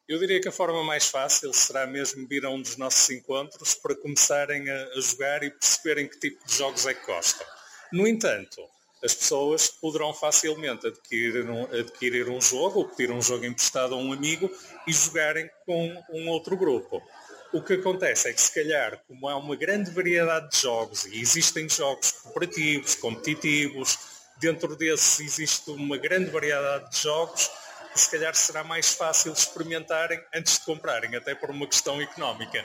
[0.08, 3.74] Eu diria que a forma mais fácil será mesmo vir a um dos nossos encontros
[3.74, 7.46] para começarem a, a jogar e perceberem que tipo de jogos é que gostam.
[7.92, 8.62] No entanto,
[9.02, 13.98] as pessoas poderão facilmente adquirir um, adquirir um jogo ou pedir um jogo emprestado a
[13.98, 14.50] um amigo
[14.86, 17.02] e jogarem com um outro grupo.
[17.52, 21.20] O que acontece é que se calhar, como há uma grande variedade de jogos e
[21.20, 23.98] existem jogos cooperativos, competitivos,
[24.40, 27.50] dentro desses existe uma grande variedade de jogos,
[27.94, 32.64] se calhar será mais fácil experimentarem antes de comprarem, até por uma questão económica.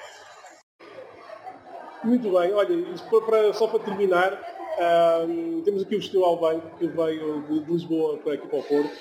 [2.04, 2.76] Muito bem, olha,
[3.26, 4.42] para, só para terminar,
[5.64, 8.92] temos aqui o Estilo Albanco que veio de, de, Lisboa para aqui para o Porto.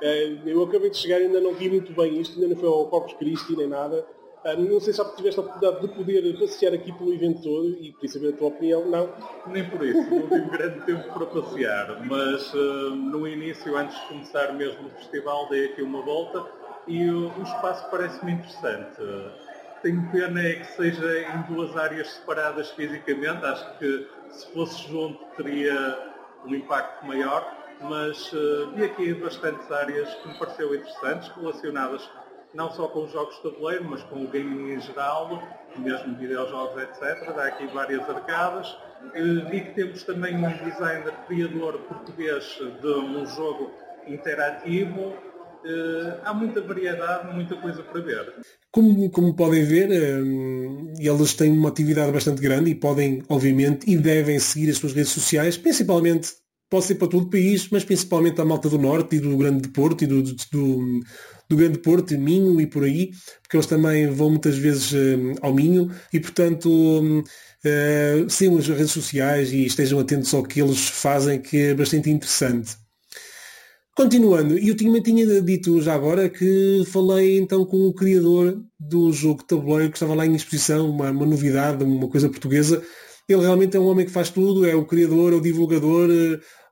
[0.00, 2.86] Uh, eu acabei de chegar, ainda não vi muito bem isto, ainda não foi ao
[2.86, 4.06] Corpus Christi nem nada.
[4.44, 7.68] Ah, não sei se já tiveste a oportunidade de poder passear aqui pelo evento todo
[7.68, 8.86] e queria saber a tua opinião.
[8.86, 9.12] Não?
[9.48, 14.06] Nem por isso, não tive grande tempo para passear, mas uh, no início, antes de
[14.06, 16.46] começar mesmo o festival, dei aqui uma volta
[16.86, 19.02] e o espaço parece-me interessante.
[19.82, 25.24] Tenho pena é que seja em duas áreas separadas fisicamente, acho que se fosse junto
[25.36, 25.98] teria
[26.44, 32.08] um impacto maior, mas uh, vi aqui bastantes áreas que me pareceu interessantes, relacionadas
[32.54, 35.42] não só com os jogos de tabuleiro, mas com o gaming em geral,
[35.76, 37.34] mesmo videojogos, etc.
[37.34, 38.76] Dá aqui várias arcadas.
[39.50, 42.44] Vi que temos também um designer criador português
[42.80, 43.70] de um jogo
[44.06, 45.14] interativo.
[45.64, 48.34] Eh, há muita variedade, muita coisa para ver.
[48.70, 50.20] Como, como podem ver, eh,
[51.00, 55.10] eles têm uma atividade bastante grande e podem, obviamente, e devem seguir as suas redes
[55.10, 56.32] sociais, principalmente
[56.70, 59.68] pode ser para todo o país, mas principalmente a malta do Norte e do Grande
[59.68, 61.00] Porto e do, do,
[61.48, 63.10] do Grande Porto, Minho e por aí,
[63.42, 68.92] porque eles também vão muitas vezes uh, ao Minho e, portanto, uh, sigam as redes
[68.92, 72.76] sociais e estejam atentos ao que eles fazem, que é bastante interessante.
[73.96, 79.42] Continuando, eu tinha, tinha dito já agora que falei então com o criador do jogo
[79.42, 82.80] tabuleiro que estava lá em exposição, uma, uma novidade, uma coisa portuguesa,
[83.28, 86.08] ele realmente é um homem que faz tudo, é o criador, é o divulgador.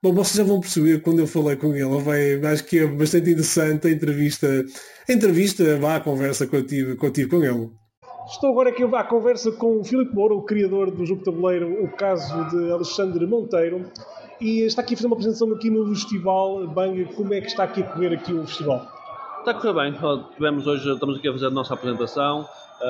[0.03, 3.31] Bom, vocês já vão perceber quando eu falei com ele, vai, acho que é bastante
[3.31, 4.47] interessante a entrevista,
[5.09, 7.71] a entrevista, vá a conversa contigo, contigo com ele.
[8.29, 11.89] Estou agora aqui à conversa com o Filipe Moura, o criador do jogo tabuleiro, o
[11.93, 13.91] caso de Alexandre Monteiro,
[14.41, 17.05] e está aqui a fazer uma apresentação aqui no festival Bang.
[17.15, 18.87] Como é que está aqui a correr aqui o festival?
[19.39, 19.99] Está a correr bem.
[20.35, 22.47] Tivemos hoje, estamos aqui a fazer a nossa apresentação,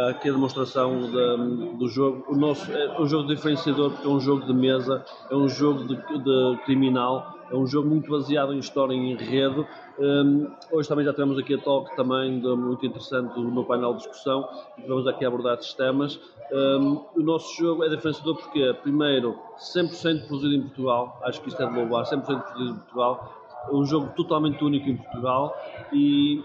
[0.08, 2.24] aqui a demonstração de, do jogo.
[2.28, 5.84] O nosso é um jogo diferenciador porque é um jogo de mesa, é um jogo
[5.84, 9.66] de, de criminal, é um jogo muito baseado em história e enredo.
[9.98, 13.98] Um, hoje também já tivemos aqui a talk também de, muito interessante no painel de
[13.98, 14.46] discussão.
[14.86, 16.18] Vamos aqui abordar esses temas.
[16.52, 21.62] Um, o nosso jogo é diferenciador porque, primeiro, 100% produzido em Portugal, acho que isto
[21.62, 23.32] é de louvar, 100% produzido em Portugal,
[23.68, 25.56] é um jogo totalmente único em Portugal
[25.92, 26.42] e,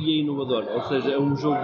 [0.00, 1.60] e é inovador, ou seja, é um jogo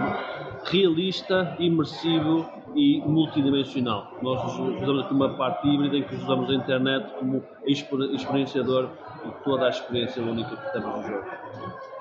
[0.64, 4.12] realista, imersivo e multidimensional.
[4.22, 8.90] Nós usamos aqui uma parte híbrida em que usamos a internet como experienciador
[9.24, 11.24] e toda a experiência única que temos no jogo.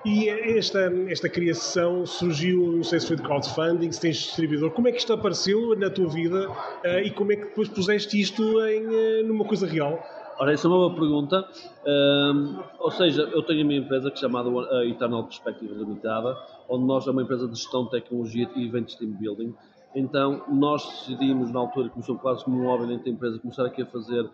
[0.05, 4.87] E esta, esta criação surgiu, não sei se foi de crowdfunding, se tens distribuidor, como
[4.87, 8.43] é que isto apareceu na tua vida uh, e como é que depois puseste isto
[8.67, 9.99] em, uh, numa coisa real?
[10.37, 11.47] Ora, essa é uma boa pergunta.
[11.87, 16.37] Um, ou seja, eu tenho a minha empresa que é chamada uh, Eternal Perspective Limitada,
[16.67, 19.55] onde nós é uma empresa de gestão de tecnologia e eventos team building.
[19.95, 23.81] Então, nós decidimos, na altura, começou quase como um hobby dentro da empresa, começar aqui
[23.81, 24.29] a fazer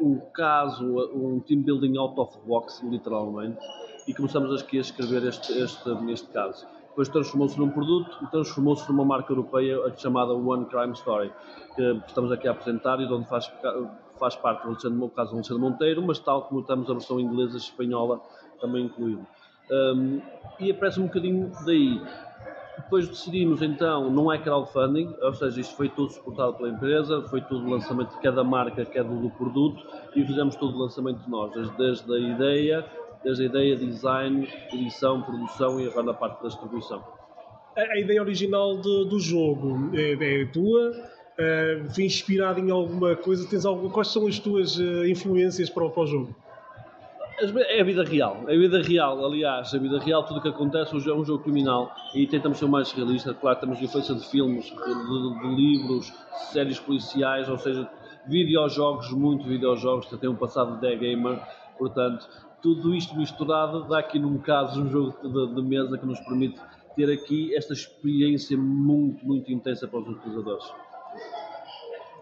[0.00, 3.58] um caso, um team building out of box, literalmente,
[4.06, 6.66] e começamos aqui a escrever este, este, este caso.
[6.98, 11.30] Depois transformou-se num produto e transformou-se numa marca europeia chamada One Crime Story,
[11.76, 13.48] que estamos aqui a apresentar e de onde faz,
[14.18, 17.54] faz parte do meu caso do Alexandre Monteiro, mas tal como temos a versão inglesa
[17.54, 18.20] e espanhola
[18.60, 19.24] também incluído.
[19.70, 20.20] Um,
[20.58, 22.02] e aparece um bocadinho daí.
[22.78, 27.40] Depois decidimos então, não é crowdfunding, ou seja, isto foi tudo suportado pela empresa, foi
[27.42, 31.30] tudo o lançamento de cada marca, cada do produto e fizemos todo o lançamento de
[31.30, 32.84] nós, desde a ideia,
[33.28, 37.04] desde a ideia, design, edição, produção e agora na parte da distribuição.
[37.76, 40.92] A, a ideia original do, do jogo é, é tua?
[41.38, 43.46] Uh, foi inspirado em alguma coisa?
[43.46, 46.34] Tens alguma, quais são as tuas uh, influências para o, para o jogo?
[47.68, 50.48] É a vida real, é a vida real, aliás, a vida real, tudo o que
[50.48, 54.12] acontece hoje é um jogo criminal e tentamos ser o mais realista, claro, temos influência
[54.12, 56.12] de filmes, de, de, de livros,
[56.50, 57.88] séries policiais, ou seja,
[58.26, 61.40] videojogos, muito videojogos, tem um passado de gamer,
[61.78, 62.28] portanto,
[62.62, 66.60] tudo isto misturado dá aqui num caso um jogo de, de mesa que nos permite
[66.96, 70.64] ter aqui esta experiência muito, muito intensa para os utilizadores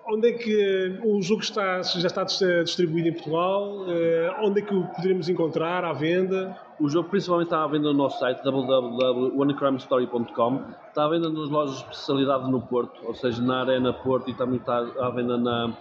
[0.09, 2.22] onde é que o jogo está, já está
[2.62, 3.85] distribuído em Portugal?
[3.88, 6.57] Eh, onde é que o poderemos encontrar à venda?
[6.79, 11.75] O jogo principalmente está à venda no nosso site www.onecrimestory.com Está à venda nas lojas
[11.77, 15.77] de especialidade no Porto, ou seja, na Arena Porto e também está à venda na,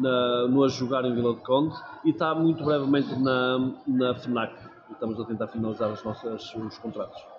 [0.00, 4.54] na, no A Jogar em Vila de Conde e está muito brevemente na, na FNAC.
[4.90, 7.37] Estamos a tentar finalizar os nossos os contratos.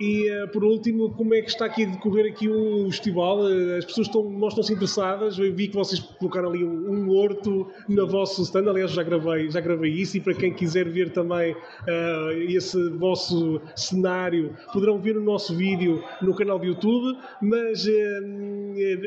[0.00, 3.40] E uh, por último, como é que está aqui a decorrer aqui o festival?
[3.40, 5.38] Uh, as pessoas estão, mostram-se interessadas.
[5.38, 8.68] Eu vi que vocês colocaram ali um, horto no vosso stand.
[8.68, 10.16] Aliás, já gravei, já gravei isso.
[10.16, 16.02] E para quem quiser ver também uh, esse vosso cenário, poderão ver o nosso vídeo
[16.20, 17.18] no canal do YouTube.
[17.40, 17.86] Mas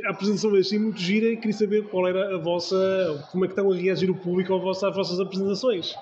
[0.06, 3.26] a apresentação é assim muito gira e queria saber qual era a vossa.
[3.32, 5.94] como é que estão a reagir o público às vossas apresentações.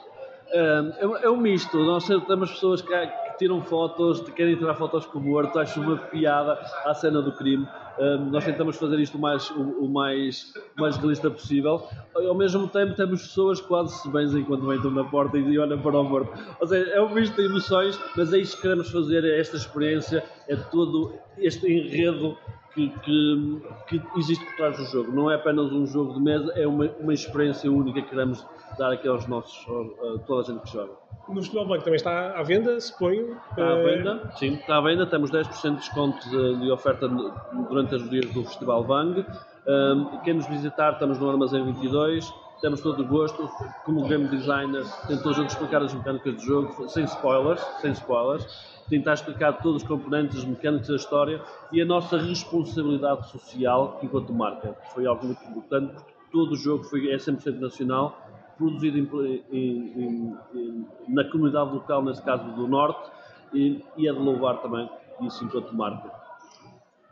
[0.51, 1.77] É, é um misto.
[1.77, 2.93] Nós temos pessoas que
[3.37, 6.53] tiram fotos, querem tirar fotos com o morto, acho uma piada
[6.85, 7.67] à cena do crime.
[7.99, 11.87] Um, nós tentamos fazer isto o mais, o, o, mais, mais realista possível.
[12.15, 15.99] Ao mesmo tempo, temos pessoas quase se benzem enquanto entram na porta e olham para
[15.99, 16.31] o morto.
[16.59, 19.57] Ou seja, é um misto de emoções, mas é isto que queremos fazer, é esta
[19.57, 22.37] experiência, é todo este enredo
[22.73, 25.11] que, que, que, existe por trás do jogo.
[25.11, 28.45] Não é apenas um jogo de mesa, é uma, uma experiência única que queremos
[28.77, 30.93] dar aqui aos nossos, a toda a gente que joga.
[31.29, 33.37] No Futebol Banco também está à venda, suponho?
[33.51, 35.05] Está à eh, venda, sim, está à venda.
[35.05, 39.25] Temos 10% de desconto de, de, oferta durante os dias do Festival Bang.
[39.65, 42.33] Um, quem nos visitar, estamos no Armazém 22.
[42.61, 43.49] Temos todo o gosto,
[43.85, 49.13] como game designer, tento a explicar as mecânicas do jogo, sem spoilers, sem spoilers tentar
[49.13, 51.41] explicar todos os componentes, as mecânicas da história
[51.71, 54.75] e a nossa responsabilidade social enquanto marca.
[54.93, 58.19] Foi algo muito importante, porque todo o jogo foi, é 100% nacional
[58.57, 63.09] produzido em, em, em, na comunidade local, nesse caso do Norte,
[63.53, 64.89] e, e é de louvar também
[65.21, 66.22] isso enquanto marca.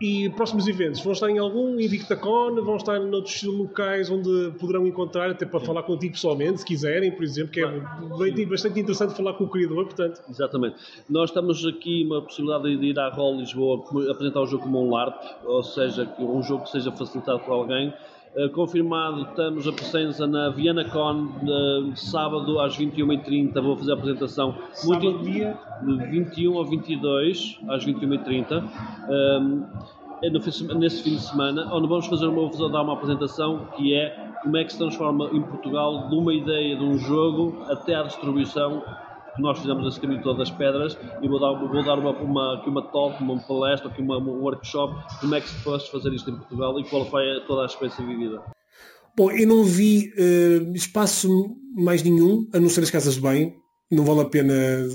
[0.02, 5.30] E próximos eventos, vão estar em algum InvictaCon, vão estar noutros locais onde poderão encontrar,
[5.30, 9.34] até para falar contigo pessoalmente, se quiserem, por exemplo, que é bem, bastante interessante falar
[9.34, 10.20] com o criador, portanto.
[10.28, 10.78] Exatamente.
[11.08, 14.90] Nós estamos aqui uma possibilidade de ir à Roll Lisboa apresentar o jogo como um
[14.90, 17.94] LARP, ou seja, um jogo que seja facilitado por alguém.
[18.34, 23.62] Uh, confirmado, estamos a presença na Viena Con uh, sábado às 21h30.
[23.62, 24.56] Vou fazer a apresentação.
[24.72, 25.58] Sábado, muito, dia?
[25.84, 28.64] De 21 ao 22, às 21h30.
[29.10, 29.66] Um,
[30.24, 30.30] é
[30.76, 34.56] nesse fim de semana, onde vamos fazer uma, vou dar uma apresentação que é como
[34.56, 38.82] é que se transforma em Portugal de uma ideia de um jogo até à distribuição
[39.36, 42.56] que nós fizemos esse caminho todo das pedras e vou dar, vou dar uma, uma,
[42.56, 46.14] aqui uma talk, uma palestra, aqui uma, um workshop como é que se pode fazer
[46.14, 48.42] isto em Portugal e qual foi toda a experiência vivida.
[49.16, 51.30] Bom, eu não vi uh, espaço
[51.76, 53.54] mais nenhum, a não ser as casas de banho.
[53.92, 54.54] Não vale a pena,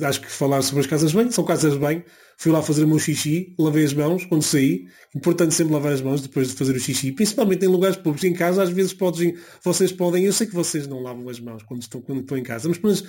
[0.09, 1.31] acho que, falar sobre as casas de banho.
[1.31, 2.03] São casas de banho.
[2.39, 4.87] Fui lá fazer o meu xixi, lavei as mãos quando saí.
[5.15, 7.13] Importante sempre lavar as mãos depois de fazer o xixi.
[7.13, 8.25] Principalmente em lugares públicos.
[8.25, 10.25] Em casa, às vezes, podem, vocês podem...
[10.25, 13.05] Eu sei que vocês não lavam as mãos quando estão, quando estão em casa, mas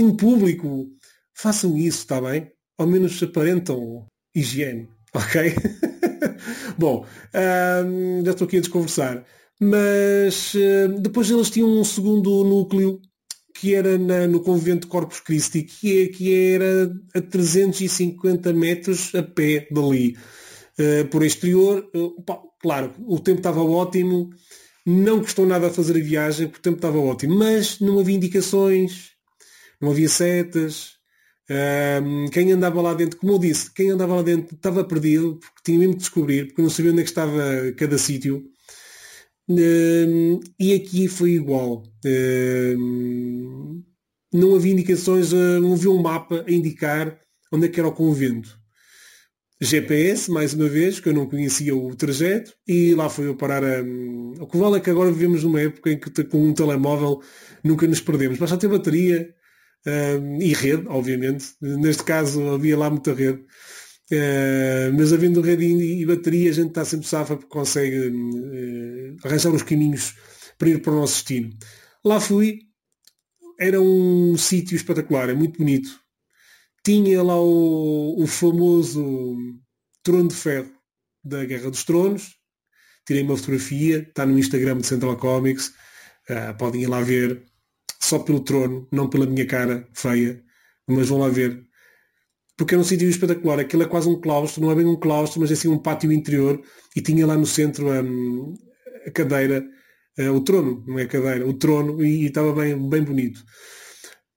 [0.00, 0.88] em público,
[1.34, 2.50] façam isso, está bem?
[2.78, 5.54] Ao menos aparentam higiene, ok?
[6.78, 7.06] Bom,
[7.84, 9.24] hum, já estou aqui a desconversar.
[9.62, 10.54] Mas
[11.02, 12.98] depois eles tinham um segundo núcleo
[13.60, 19.22] que era na, no convento Corpus Christi, que, é, que era a 350 metros a
[19.22, 20.16] pé dali.
[20.78, 24.30] Uh, por exterior, uh, pá, claro, o tempo estava ótimo,
[24.86, 28.16] não custou nada a fazer a viagem, porque o tempo estava ótimo, mas não havia
[28.16, 29.10] indicações,
[29.80, 30.92] não havia setas.
[32.32, 35.78] quem andava lá dentro, como eu disse, quem andava lá dentro estava perdido, porque tinha
[35.78, 38.44] mesmo de descobrir, porque não sabia onde é que estava cada sítio.
[40.58, 41.82] e aqui foi igual.
[44.32, 47.18] não havia indicações, uh, não havia um mapa a indicar
[47.52, 48.60] onde é que era o convento.
[49.62, 53.62] GPS, mais uma vez, que eu não conhecia o trajeto, e lá foi eu parar
[53.62, 53.82] a.
[54.40, 57.20] O que vale é que agora vivemos numa época em que com um telemóvel
[57.62, 58.38] nunca nos perdemos.
[58.38, 59.34] Basta ter bateria,
[59.86, 61.54] Uh, e rede, obviamente.
[61.60, 63.44] Neste caso havia lá muita rede.
[64.12, 69.16] Uh, mas havendo rede e, e, bateria, a gente está sempre safa porque consegue uh,
[69.24, 70.14] arranjar os caminhos
[70.58, 71.50] para ir para o nosso destino.
[72.04, 72.60] Lá fui,
[73.58, 75.90] era um sítio espetacular, é muito bonito.
[76.84, 79.36] Tinha lá o, o famoso
[80.02, 80.70] trono de ferro
[81.22, 82.34] da Guerra dos Tronos.
[83.06, 85.68] Tirei uma fotografia, está no Instagram de Central Comics.
[86.28, 87.49] Uh, podem ir lá ver
[88.02, 90.42] só pelo trono, não pela minha cara feia,
[90.88, 91.64] mas vão lá ver.
[92.56, 95.40] Porque é um sítio espetacular, aquilo é quase um claustro, não é bem um claustro,
[95.40, 96.60] mas é assim um pátio interior
[96.94, 98.54] e tinha lá no centro um,
[99.06, 99.64] a cadeira,
[100.18, 103.42] uh, o trono, não é a cadeira, o trono e, e estava bem, bem bonito.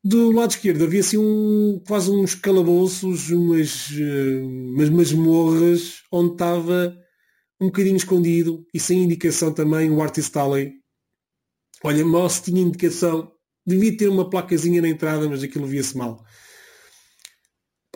[0.01, 6.97] Do lado esquerdo havia assim um, quase uns calabouços, umas, uh, umas masmorras, onde estava
[7.59, 10.73] um bocadinho escondido e sem indicação também o Artist Alley.
[11.83, 13.32] Olha, mal se tinha indicação
[13.65, 16.23] Devia ter uma placazinha na entrada, mas aquilo via-se mal.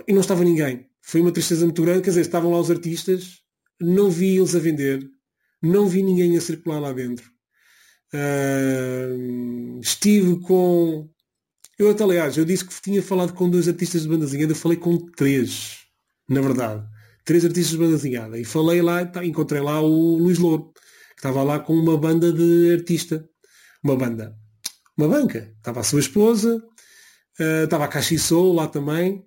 [0.07, 0.89] E não estava ninguém.
[1.01, 2.01] Foi uma tristeza muito grande.
[2.01, 3.41] Quer dizer, estavam lá os artistas,
[3.79, 5.05] não vi eles a vender,
[5.61, 7.29] não vi ninguém a circular lá dentro.
[8.13, 11.09] Uh, estive com.
[11.77, 14.77] Eu até, aliás, eu disse que tinha falado com dois artistas de bandazinhada, eu falei
[14.77, 15.79] com três,
[16.27, 16.87] na verdade.
[17.25, 18.39] Três artistas de bandazinhada.
[18.39, 22.31] E falei lá, tá, encontrei lá o Luís Louro, que estava lá com uma banda
[22.31, 23.27] de artista.
[23.83, 24.35] Uma banda
[24.97, 25.53] uma banca.
[25.57, 26.57] Estava a sua esposa,
[27.39, 29.23] uh, estava a Caxissou lá também,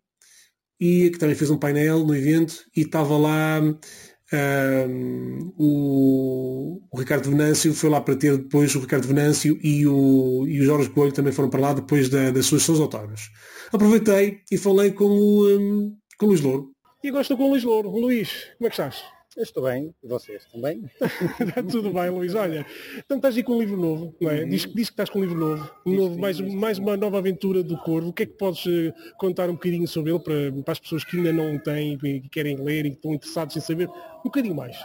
[0.80, 7.30] e que também fez um painel no evento, e estava lá uh, o, o, Ricardo
[7.30, 11.12] Venâncio, foi lá para ter depois o Ricardo Venâncio e o, e o Jorge Coelho
[11.12, 13.28] também foram para lá depois da, das suas sessões autógrafas.
[13.72, 16.70] Aproveitei e falei com o, um, com o Luís Louro.
[17.02, 17.90] E agora estou com o Luís Louro.
[17.90, 19.19] Luís, como é que estás?
[19.40, 20.84] Eu estou bem, e vocês também?
[21.40, 22.34] Está tudo bem, Luís.
[22.34, 22.66] Olha,
[22.98, 24.42] então estás aí com um livro novo, não é?
[24.42, 24.48] Uhum.
[24.50, 26.56] Diz, diz que estás com um livro novo, um novo sim, mais, sim.
[26.56, 28.10] mais uma nova aventura do Corvo.
[28.10, 31.04] O que é que podes uh, contar um bocadinho sobre ele para, para as pessoas
[31.04, 34.24] que ainda não têm e que querem ler e que estão interessados em saber um
[34.24, 34.76] bocadinho mais?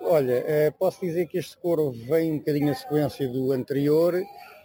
[0.00, 4.14] Olha, uh, posso dizer que este Corvo vem um bocadinho na sequência do anterior,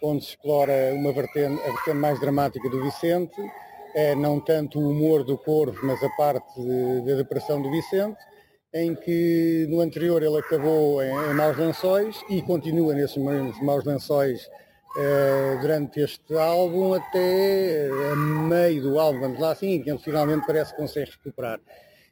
[0.03, 4.91] onde se explora uma vertente, a vertente mais dramática do Vicente, uh, não tanto o
[4.91, 6.61] humor do Corvo, mas a parte
[7.03, 8.15] da depressão do Vicente
[8.73, 13.85] em que no anterior ele acabou em, em maus lençóis e continua nesses mesmos maus
[13.85, 14.49] lençóis
[14.95, 20.45] eh, durante este álbum até a meio do álbum, vamos lá assim, que ele finalmente
[20.45, 21.59] parece que consegue recuperar.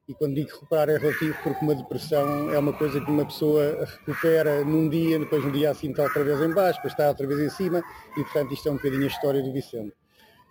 [0.07, 3.85] E quando digo recuperar é relativo porque uma depressão é uma coisa que uma pessoa
[3.85, 7.27] recupera num dia, depois no dia assim está outra vez em baixo, depois está outra
[7.27, 7.83] vez em cima
[8.17, 9.93] e portanto isto é um bocadinho a história do Vicente.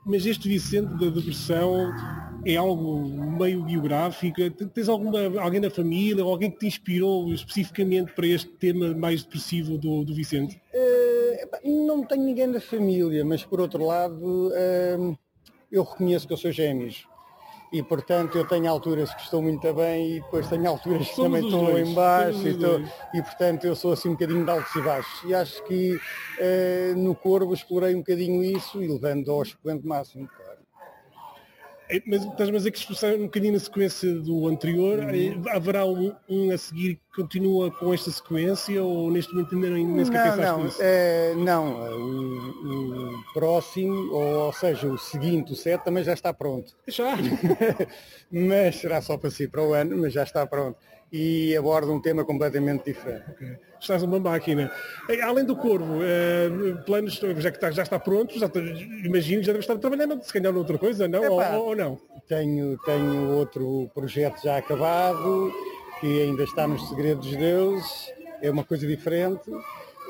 [0.04, 1.92] Mas este Vicente da depressão
[2.44, 3.06] é algo
[3.38, 4.38] meio biográfico?
[4.50, 9.22] Tens alguma, alguém da família ou alguém que te inspirou especificamente para este tema mais
[9.22, 10.60] depressivo do, do Vicente?
[10.74, 15.18] Uh, não tenho ninguém da família, mas por outro lado uh,
[15.70, 17.06] eu reconheço que eu sou gêmeos
[17.72, 21.40] e portanto eu tenho alturas que estou muito bem e depois tenho alturas que Somos
[21.40, 22.80] também estou dois, em baixo e, estou,
[23.14, 26.96] e, portanto eu sou assim um bocadinho de altos e baixos e acho que uh,
[26.96, 30.28] no Corvo explorei um bocadinho isso e levando ao expoente máximo.
[30.28, 30.49] Claro.
[31.90, 35.42] É, mas estás a dizer que expressar um bocadinho na sequência do anterior, uhum.
[35.48, 39.84] haverá um, um, a seguir que continua com esta sequência ou neste momento ainda nem,
[39.84, 40.70] nem sequer não, não?
[40.78, 46.32] É, não, o, o, próximo, ou, ou, seja, o seguinte, o 7 também já está
[46.32, 46.72] pronto.
[46.86, 47.16] Já?
[48.30, 50.78] mas será só para si para o ano, mas já está pronto
[51.12, 53.30] e aborda um tema completamente diferente.
[53.30, 53.56] Okay.
[53.80, 54.70] Estás uma máquina.
[55.22, 56.48] Além do Corvo, eh,
[56.84, 58.50] planos, já que está, já está pronto, já
[59.04, 61.24] imagino que já deve estar trabalhando, se calhar noutra coisa, não?
[61.24, 61.98] Epá, ou, ou, não?
[62.28, 65.52] Tenho, tenho outro projeto já acabado,
[65.98, 69.50] que ainda está nos segredos de Deus, é uma coisa diferente.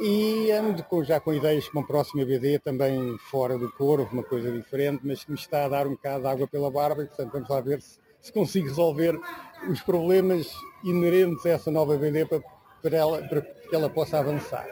[0.03, 4.23] E ando com, já com ideias para uma próxima BD também fora do Corvo, uma
[4.23, 7.07] coisa diferente, mas que me está a dar um bocado de água pela barba e
[7.07, 9.21] portanto vamos lá ver se, se consigo resolver
[9.69, 10.51] os problemas
[10.85, 12.41] inerentes a essa nova BD para,
[12.83, 14.67] para, ela, para que ela possa avançar.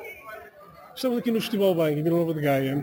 [0.94, 2.82] Estamos aqui no Festival Bem, em Vila Nova de Gaia.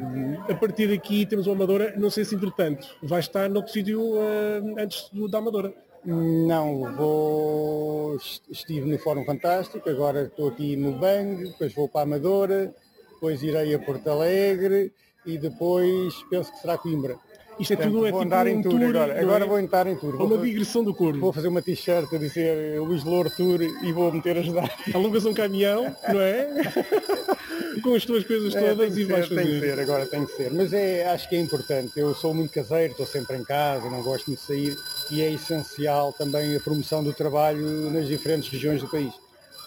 [0.50, 4.80] A partir daqui temos uma Amadora, não sei se entretanto vai estar noutro sítio uh,
[4.80, 5.74] antes do, da Amadora.
[6.06, 8.16] Não, vou.
[8.50, 12.74] Estive no Fórum Fantástico, agora estou aqui no Bang, depois vou para a Amadora,
[13.12, 14.94] depois irei a Porto Alegre
[15.26, 17.18] e depois penso que será Coimbra.
[17.60, 19.22] Isto é tudo é vou tipo andar um em tour, tour agora.
[19.22, 20.16] Agora vou entrar em tour.
[20.20, 21.20] É uma digressão do corpo.
[21.20, 24.70] vou fazer uma t-shirt a dizer Luís Louro Tour e vou meter a ajudar.
[24.94, 26.50] Alugas um caminhão, não é?
[27.84, 29.76] Com as tuas coisas É, todas que e vais ser, tem que fazer.
[29.76, 30.52] ser, agora tem que ser.
[30.54, 31.92] Mas é, acho que é importante.
[31.98, 34.76] Eu sou muito caseiro, estou sempre em casa, não gosto de sair
[35.12, 39.14] e é essencial também a promoção do trabalho nas diferentes regiões do país.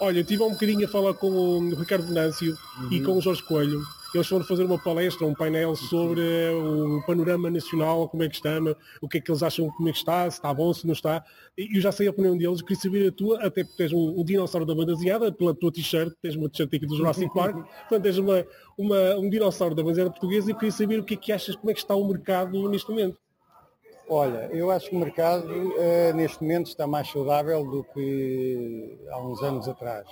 [0.01, 2.57] Olha, eu estive há um bocadinho a falar com o Ricardo Venâncio
[2.91, 3.82] e com o Jorge Coelho.
[4.15, 8.37] Eles foram fazer uma palestra, um painel sobre eh, o panorama nacional, como é que
[8.37, 8.51] está,
[9.03, 10.95] o que é que eles acham, como é que está, se está bom, se não
[10.95, 11.23] está.
[11.57, 14.19] E eu já sei a opinião deles, queria saber a tua, até porque tens um,
[14.19, 17.57] um dinossauro da banda desenhada, pela tua t-shirt, tens uma t-shirt aqui do Jurassic Park,
[17.89, 18.47] portanto tens uma,
[18.79, 21.71] uma, um dinossauro da bandeira portuguesa e queria saber o que é que achas, como
[21.71, 23.19] é que está o mercado neste momento.
[24.09, 29.21] Olha, eu acho que o mercado eh, neste momento está mais saudável do que há
[29.21, 30.09] uns anos atrás.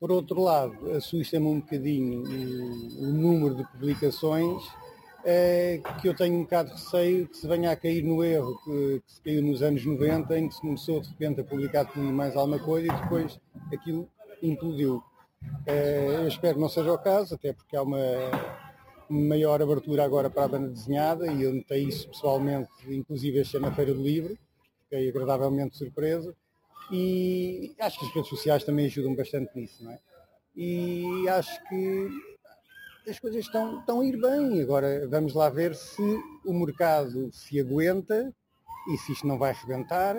[0.00, 4.62] Por outro lado, assusta-me um bocadinho o, o número de publicações
[5.24, 8.56] eh, que eu tenho um bocado de receio que se venha a cair no erro
[8.64, 11.84] que, que se caiu nos anos 90, em que se começou de repente a publicar
[11.84, 13.40] tudo mais alguma coisa e depois
[13.72, 14.08] aquilo
[14.40, 15.02] implodiu.
[15.66, 17.98] Eh, eu espero que não seja o caso, até porque há uma
[19.08, 23.66] maior abertura agora para a banda desenhada e eu notei isso pessoalmente, inclusive este ano
[23.66, 24.38] na Feira do Livro,
[24.84, 26.36] fiquei agradavelmente surpreso
[26.90, 29.98] e acho que as redes sociais também ajudam bastante nisso, não é?
[30.56, 32.08] E acho que
[33.08, 36.02] as coisas estão, estão a ir bem, agora vamos lá ver se
[36.44, 38.34] o mercado se aguenta
[38.88, 40.16] e se isto não vai rebentar,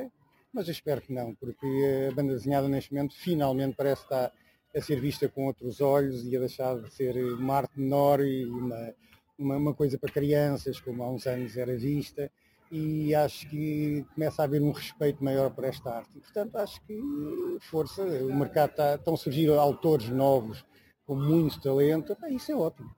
[0.53, 1.65] mas eu espero que não, porque
[2.09, 4.31] a banda desenhada neste momento finalmente parece estar
[4.75, 8.45] a ser vista com outros olhos e a deixar de ser uma arte menor e
[8.45, 8.93] uma,
[9.37, 12.31] uma, uma coisa para crianças, como há uns anos era vista,
[12.71, 16.09] e acho que começa a haver um respeito maior por esta arte.
[16.15, 16.99] E, portanto, acho que
[17.61, 20.63] força, o mercado está, estão a surgir autores novos
[21.05, 22.89] com muito talento, Bem, isso é ótimo.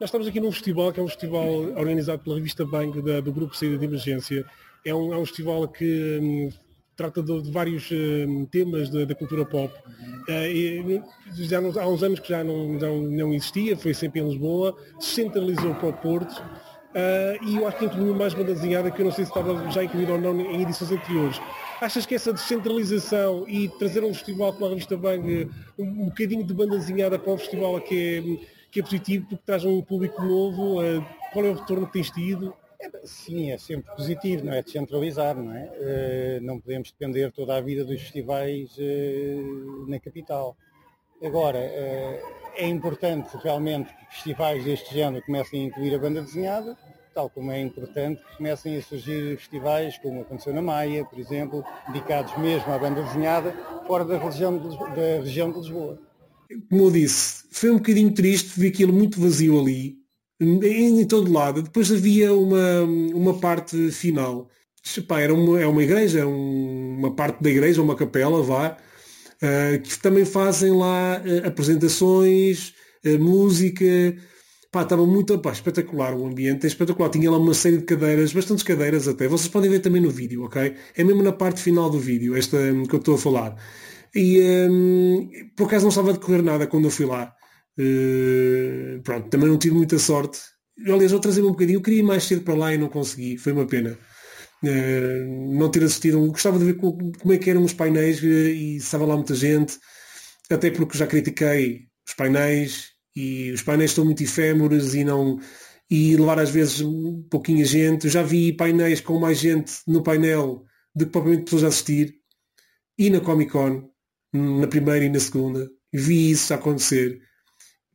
[0.00, 1.46] Nós estamos aqui num festival que é um festival
[1.76, 4.44] organizado pela revista Bang da- do Grupo Saída de Emergência.
[4.84, 6.48] É um, é um festival que hum,
[6.96, 9.72] trata de, de vários hum, temas da, da cultura pop.
[10.28, 11.00] E,
[11.44, 14.76] já não- há uns anos que já não, já não existia, foi sempre em Lisboa,
[14.98, 16.42] se centralizou para o Porto.
[16.94, 19.70] Eh, e eu acho que incluiu mais banda desenhada que eu não sei se estava
[19.70, 21.40] já incluído ou não em edições anteriores.
[21.80, 26.44] Achas que essa descentralização e trazer um festival como a revista Bang, um, um bocadinho
[26.44, 30.22] de banda desenhada para o festival que é, que é positivo porque traz um público
[30.22, 32.54] novo, eh, qual é o retorno que tens tido?
[32.78, 34.62] É, sim, é sempre positivo, não é?
[34.62, 35.70] Descentralizar, não é?
[35.74, 38.76] Eh, não podemos depender toda a vida dos festivais
[39.88, 40.56] na capital.
[41.24, 42.20] Agora, eh,
[42.56, 46.76] é importante realmente que festivais deste género comecem a incluir a banda desenhada,
[47.14, 51.64] tal como é importante que comecem a surgir festivais, como aconteceu na Maia, por exemplo,
[51.86, 53.52] dedicados mesmo à banda desenhada,
[53.86, 55.98] fora da região de, da região de Lisboa.
[56.68, 59.96] como eu disse, foi um bocadinho triste ver aquilo muito vazio ali,
[60.40, 61.62] em, em todo lado.
[61.62, 62.82] Depois havia uma,
[63.14, 64.48] uma parte final.
[64.96, 68.76] Epá, era uma, é uma igreja, um- uma parte da igreja, uma capela, vá,
[69.82, 72.74] que também fazem lá ah, apresentações,
[73.04, 73.84] ah, música.
[74.70, 77.10] Pá, estava muito pá, espetacular o ambiente, é espetacular.
[77.10, 79.28] Tinha lá uma série de cadeiras, bastantes cadeiras até.
[79.28, 80.74] Vocês podem ver também no vídeo, ok?
[80.96, 83.56] É mesmo na parte final do vídeo, esta hum, que eu estou a falar.
[84.14, 84.40] E
[84.70, 87.34] um, por acaso não estava a decorrer nada quando eu fui lá.
[87.78, 90.38] Uh, pronto, também não tive muita sorte.
[90.86, 93.38] Aliás, eu trazia um bocadinho, eu queria ir mais cedo para lá e não consegui,
[93.38, 93.98] foi uma pena.
[94.62, 98.76] Uh, não ter assistido, gostava de ver como, é que eram os painéis uh, e
[98.76, 99.76] estava lá muita gente,
[100.48, 105.40] até porque já critiquei os painéis e os painéis estão muito efêmeros e não
[105.90, 106.82] e levar às vezes
[107.30, 108.08] pouquinha gente.
[108.08, 112.14] Já vi painéis com mais gente no painel do que propriamente pessoas a assistir.
[112.98, 113.90] E na Comic Con,
[114.32, 117.20] na primeira e na segunda, vi isso acontecer.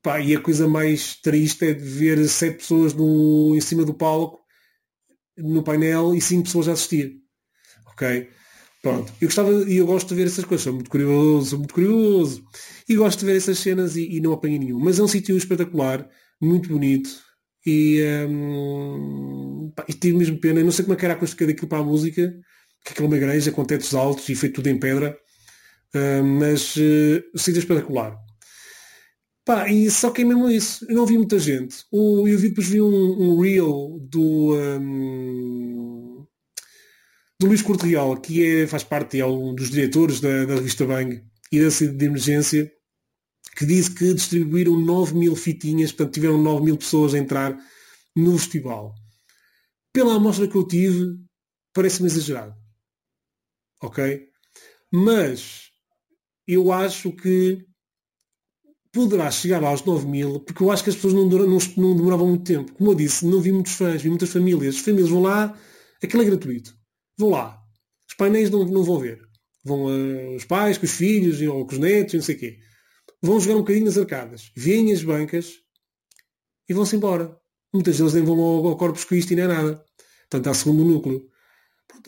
[0.04, 3.94] Pá, e a coisa mais triste é de ver sete pessoas no, em cima do
[3.94, 4.37] palco,
[5.38, 7.18] no painel, e cinco pessoas a assistir.
[7.92, 8.30] Ok?
[8.82, 9.12] Pronto.
[9.20, 12.44] Eu gostava, e eu gosto de ver essas coisas, sou muito curioso, sou muito curioso.
[12.88, 14.80] E gosto de ver essas cenas e, e não apanho nenhum.
[14.80, 16.08] Mas é um sítio espetacular,
[16.42, 17.10] muito bonito.
[17.66, 21.68] E, um, e tive mesmo pena, não sei como é que era a acústica daquilo
[21.68, 22.34] para a música,
[22.86, 25.18] que aquilo é uma igreja com tetos altos e feito tudo em pedra.
[25.94, 28.18] Uh, mas uh, o sítio é espetacular.
[29.48, 30.86] Pá, e só que é mesmo isso.
[30.90, 31.86] Eu não vi muita gente.
[31.90, 36.28] O, eu vi, depois vi um, um reel do, um,
[37.40, 40.86] do Luís Corte Real, que é, faz parte, é um dos diretores da, da revista
[40.86, 42.70] Bang e da saída de emergência,
[43.56, 47.58] que disse que distribuíram 9 mil fitinhas, portanto tiveram 9 mil pessoas a entrar
[48.14, 48.94] no festival.
[49.94, 51.18] Pela amostra que eu tive,
[51.74, 52.54] parece-me exagerado.
[53.82, 54.28] Ok?
[54.92, 55.72] Mas
[56.46, 57.66] eu acho que
[58.92, 62.28] poderá chegar aos 9 mil, porque eu acho que as pessoas não, não, não, demoravam
[62.28, 62.74] muito tempo.
[62.74, 64.76] Como eu disse, não vi muitos fãs, vi muitas famílias.
[64.76, 65.58] As famílias vão lá,
[66.04, 66.76] aquilo é gratuito.
[67.18, 67.62] Vão lá.
[68.10, 69.20] Os painéis não, não vão ver.
[69.64, 72.60] Vão uh, os pais, com os filhos, ou com os netos, não sei o quê.
[73.22, 74.52] Vão jogar um bocadinho nas arcadas.
[74.56, 75.54] Vêm as bancas
[76.70, 77.38] e vão-se embora.
[77.74, 79.84] Muitas deles nem vão ao, ao Corpus Christi nem nada.
[80.30, 81.28] Portanto, há segundo núcleo.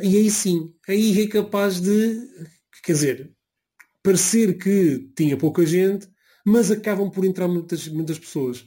[0.01, 2.19] E aí sim, aí é capaz de,
[2.83, 3.31] quer dizer,
[4.03, 6.07] parecer que tinha pouca gente,
[6.45, 8.65] mas acabam por entrar muitas, muitas pessoas.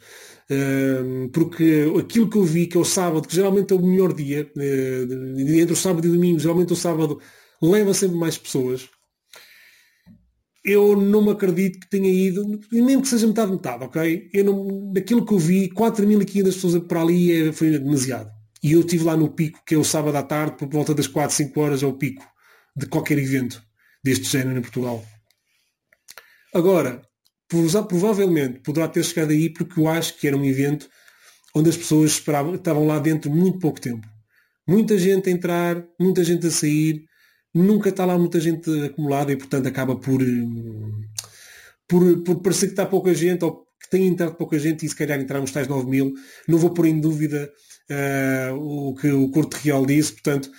[1.33, 4.51] Porque aquilo que eu vi, que é o sábado, que geralmente é o melhor dia,
[4.57, 7.21] uh, entre o sábado e o domingo, geralmente o sábado
[7.61, 8.89] leva sempre mais pessoas.
[10.65, 14.31] Eu não me acredito que tenha ido, mesmo que seja metade metade, ok?
[14.33, 18.31] Eu não, daquilo que eu vi, 4.500 pessoas por ali é, foi demasiado.
[18.63, 21.09] E eu estive lá no pico, que é o sábado à tarde, por volta das
[21.09, 22.25] 4, 5 horas é o pico
[22.77, 23.61] de qualquer evento
[24.05, 25.05] deste género em Portugal.
[26.55, 27.03] Agora,
[27.89, 30.89] provavelmente poderá ter chegado aí porque eu acho que era um evento
[31.55, 34.07] onde as pessoas esperavam, estavam lá dentro muito pouco tempo.
[34.67, 37.05] Muita gente a entrar, muita gente a sair,
[37.55, 40.21] nunca está lá muita gente acumulada e portanto acaba por,
[41.87, 44.97] por, por parecer que está pouca gente ou que tem entrado pouca gente e se
[44.97, 46.15] calhar entrar nos tais 9 mil.
[46.49, 47.53] Não vou pôr em dúvida
[47.91, 50.51] uh, o que o Corte Real disse, portanto,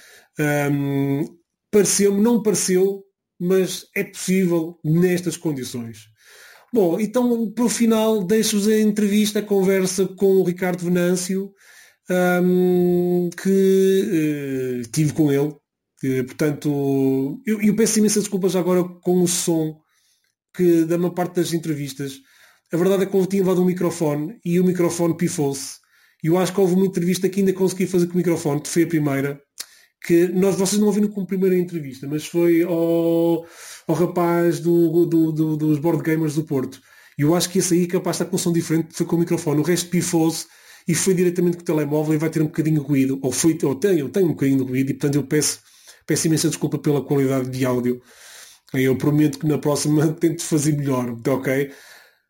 [0.72, 1.26] um,
[1.72, 3.04] pareceu-me, não pareceu,
[3.40, 6.13] mas é possível nestas condições.
[6.74, 11.54] Bom, então para o final deixo-vos a entrevista, a conversa com o Ricardo Venâncio,
[12.42, 15.54] um, que uh, tive com ele.
[16.04, 19.80] Uh, portanto, eu, eu peço imensas desculpas agora com o som
[20.56, 22.20] que da maior parte das entrevistas.
[22.72, 25.78] A verdade é que eu tinha levado um microfone e o microfone pifou-se.
[26.24, 28.70] E eu acho que houve uma entrevista que ainda consegui fazer com o microfone, que
[28.70, 29.40] foi a primeira,
[30.04, 33.46] que nós, vocês não ouviram como primeira entrevista, mas foi ao,
[33.88, 36.82] ao rapaz do, do, do, dos board gamers do Porto.
[37.18, 39.20] E eu acho que esse aí capaz estar com um som diferente, foi com o
[39.20, 39.62] microfone.
[39.62, 40.46] O resto pifou-se
[40.88, 43.20] e foi diretamente com o telemóvel e vai ter um bocadinho de ruído.
[43.22, 45.60] Ou, foi, ou tenho, tenho um bocadinho de ruído e portanto eu peço,
[46.06, 48.02] peço imensa desculpa pela qualidade de áudio.
[48.74, 51.72] Eu prometo que na próxima tento fazer melhor, ok?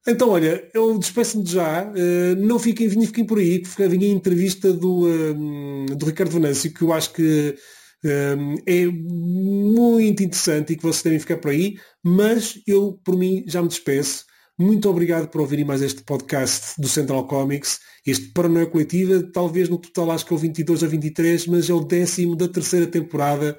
[0.06, 1.84] Então, olha, eu despeço-me já.
[1.86, 6.74] Uh, não fiquem, fiquem por aí, porque vinha a entrevista do, uh, do Ricardo Venâncio,
[6.74, 7.56] que eu acho que
[8.04, 13.44] uh, é muito interessante e que vocês devem ficar por aí, mas eu, por mim,
[13.48, 14.26] já me despeço.
[14.60, 19.80] Muito obrigado por ouvirem mais este podcast do Central Comics, este Paranoia Coletiva, talvez no
[19.80, 23.58] total acho que é o 22 a 23, mas é o décimo da terceira temporada.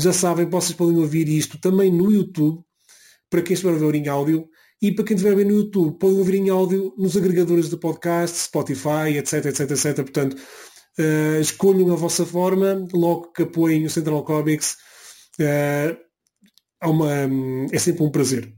[0.00, 2.62] Já sabem, vocês podem ouvir isto também no YouTube,
[3.28, 4.48] para quem estiver a ver em áudio.
[4.82, 8.36] E para quem estiver ver no YouTube, podem ouvir em áudio nos agregadores de podcast,
[8.36, 9.94] Spotify, etc, etc, etc.
[9.94, 10.36] Portanto,
[10.98, 14.76] uh, escolham a vossa forma, logo que apoiem o Central Comics.
[15.38, 15.96] Uh,
[16.84, 17.12] uma,
[17.70, 18.52] é sempre um prazer.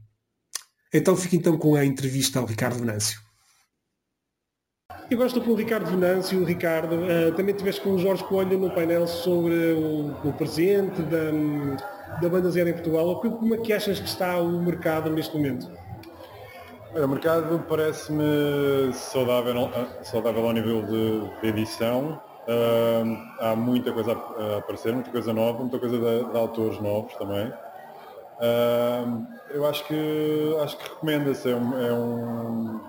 [0.91, 3.19] Então fique então com a entrevista ao Ricardo Venâncio.
[5.11, 6.43] Eu gosto com o Ricardo Venâncio.
[6.43, 12.19] Ricardo, uh, também tiveste com o Jorge Coelho no painel sobre o, o presente da,
[12.19, 13.21] da banda zero em Portugal.
[13.21, 15.84] Como é que achas que está o mercado neste momento?
[16.95, 19.69] O mercado parece-me saudável,
[20.01, 22.21] saudável ao nível de, de edição.
[22.47, 27.13] Uh, há muita coisa a, aparecer, muita coisa nova, muita coisa de, de autores novos
[27.15, 27.51] também.
[28.39, 32.81] Uh, eu acho que acho que recomenda-se, é um, é um,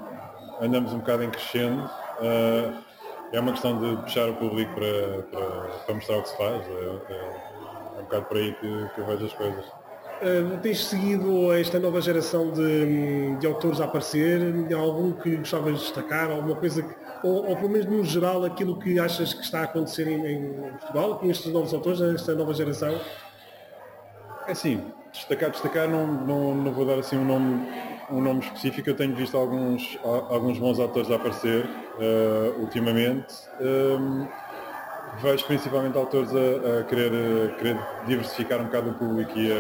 [0.61, 1.91] andamos um bocado em crescendo.
[2.21, 2.79] Uh,
[3.33, 6.65] é uma questão de puxar o público para, para, para mostrar o que se faz.
[6.69, 9.86] É, é, é um bocado por aí que, que eu vejo as coisas.
[10.17, 14.41] Uh, tens seguido esta nova geração de, de autores a aparecer?
[14.75, 16.31] Algum que gostavas de destacar?
[16.31, 19.65] Alguma coisa que, ou, ou pelo menos no geral aquilo que achas que está a
[19.65, 22.99] acontecer em, em Portugal com estes novos autores, esta nova geração?
[24.47, 24.81] É assim,
[25.13, 27.69] destacar, destacar não, não, não vou dar assim um nome,
[28.11, 33.35] um nome específico, eu tenho visto alguns, alguns bons autores a aparecer uh, ultimamente.
[35.21, 39.55] Vejo principalmente autores a, a querer, a querer diversificar um bocado o público e a,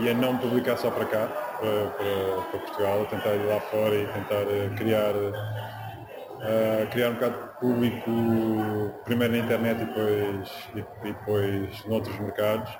[0.00, 1.26] e a não publicar só para cá,
[1.60, 7.10] para, para, para, Portugal, a tentar ir lá fora e tentar eh, criar, uh, criar
[7.10, 8.10] um bocado de público
[9.04, 12.70] primeiro na internet e depois, e, e depois noutros mercados.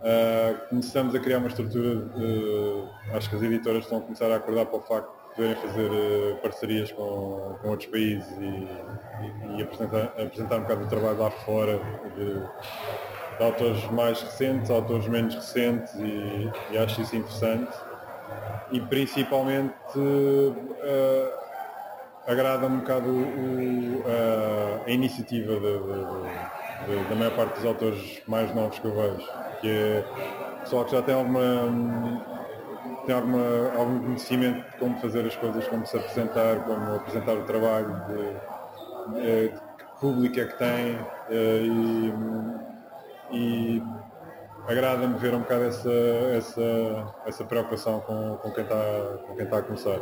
[0.00, 4.36] Uh, começamos a criar uma estrutura, uh, acho que as editoras estão a começar a
[4.36, 9.58] acordar para o facto de poderem fazer uh, parcerias com, com, outros países e, e,
[9.58, 11.80] e, apresentar, apresentar um bocado o trabalho lá fora
[12.16, 12.34] de,
[13.38, 17.72] de autores mais recentes, autores menos recentes e, e acho isso interessante.
[18.70, 19.74] E principalmente
[22.26, 24.04] agrada um bocado o,
[24.86, 29.28] a iniciativa de, de, da maior parte dos autores mais novos que eu vejo
[29.60, 30.04] que é
[30.62, 31.40] pessoal que já tem alguma
[33.06, 37.44] tem alguma, algum conhecimento de como fazer as coisas, como se apresentar, como apresentar o
[37.44, 40.98] trabalho, de, de, de que público é que tem
[41.30, 41.62] eh,
[43.32, 43.82] e, e
[44.68, 45.90] agrada-me ver um bocado essa,
[46.36, 49.98] essa, essa preocupação com, com, quem está, com quem está a começar.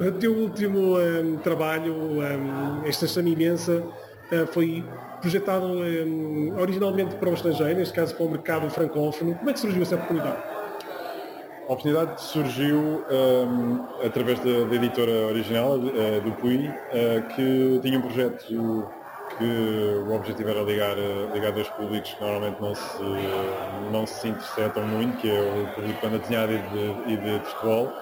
[0.00, 3.84] O teu último um, trabalho, um, esta chama imensa,
[4.52, 4.84] foi
[5.20, 9.34] projetado um, originalmente para o estrangeiro, neste caso para o mercado francófono.
[9.34, 10.42] Como é que surgiu essa oportunidade?
[11.68, 17.98] A oportunidade surgiu um, através da, da, editora original, uh, do Pui, uh, que tinha
[17.98, 18.90] um projeto
[19.38, 20.96] que o objetivo era ligar,
[21.32, 23.02] ligar dois públicos que normalmente não se,
[23.92, 27.92] não se interceptam muito, que é o público de desenhada e de, e de futebol.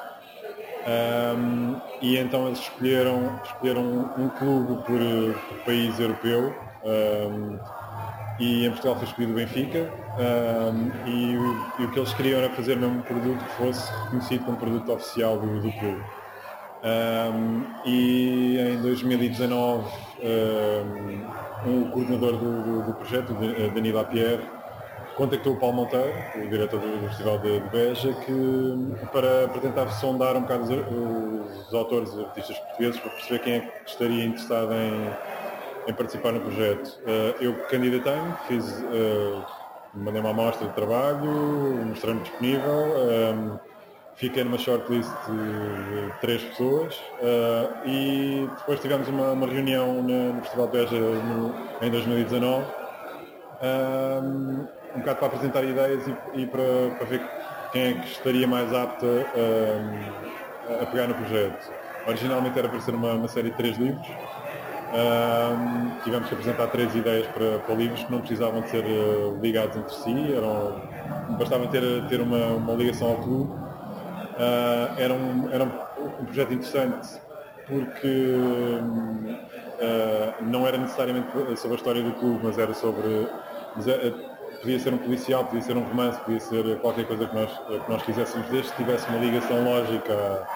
[0.89, 3.83] Um, e então eles escolheram, escolheram
[4.17, 5.01] um clube por,
[5.49, 7.59] por país europeu um,
[8.41, 12.41] e em Portugal foi escolhido o Benfica um, e, o, e, o, que eles queriam
[12.41, 16.03] era fazer mesmo um produto que fosse reconhecido como produto oficial do, do clube.
[17.85, 19.91] E em 2019
[21.67, 23.35] um, o coordenador do, do, do projeto,
[23.75, 24.58] Danilo Lapierre,
[25.19, 29.89] contactou o Paulo Monteiro, o diretor do Festival de, de Beja, que, para, para tentar
[29.91, 34.25] sondar um bocado os, os autores e artistas portugueses para perceber quem é que estaria
[34.25, 35.11] interessado em
[35.89, 37.01] em participar no projeto.
[37.01, 39.43] Uh, eu candidatei-me, fiz, uh,
[39.95, 41.25] mandei uma amostra de trabalho,
[41.87, 43.61] mostrei-me disponível, um, ehm,
[44.15, 50.43] fiquei numa shortlist de três pessoas uh, e depois tivemos uma, uma reunião no, no
[50.43, 52.67] Festival Beja no, em 2019 um,
[53.63, 54.58] ehm, um
[55.15, 56.63] bocado para apresentar ideias e, e para,
[56.97, 57.23] para, ver
[57.73, 61.73] quem é que estaria mais apto um, a pegar no projeto.
[62.07, 64.07] Originalmente era para ser uma, uma série de três livros,
[64.89, 69.39] um, tivemos que apresentar três ideias para, para, livros que não precisavam de ser uh,
[69.43, 70.81] ligados entre si, eram,
[71.37, 73.53] bastava ter, ter uma, uma ligação ao clube.
[73.53, 77.21] Uh, era, um, era um, projeto interessante
[77.67, 79.37] porque uh,
[80.45, 83.29] não era necessariamente sobre a história do clube, mas era sobre.
[83.77, 87.35] Mas era, podia ser um policial, podia ser um romance, podia ser qualquer coisa que
[87.35, 90.47] nós, que nós quiséssemos, desde que tivesse uma ligação lógica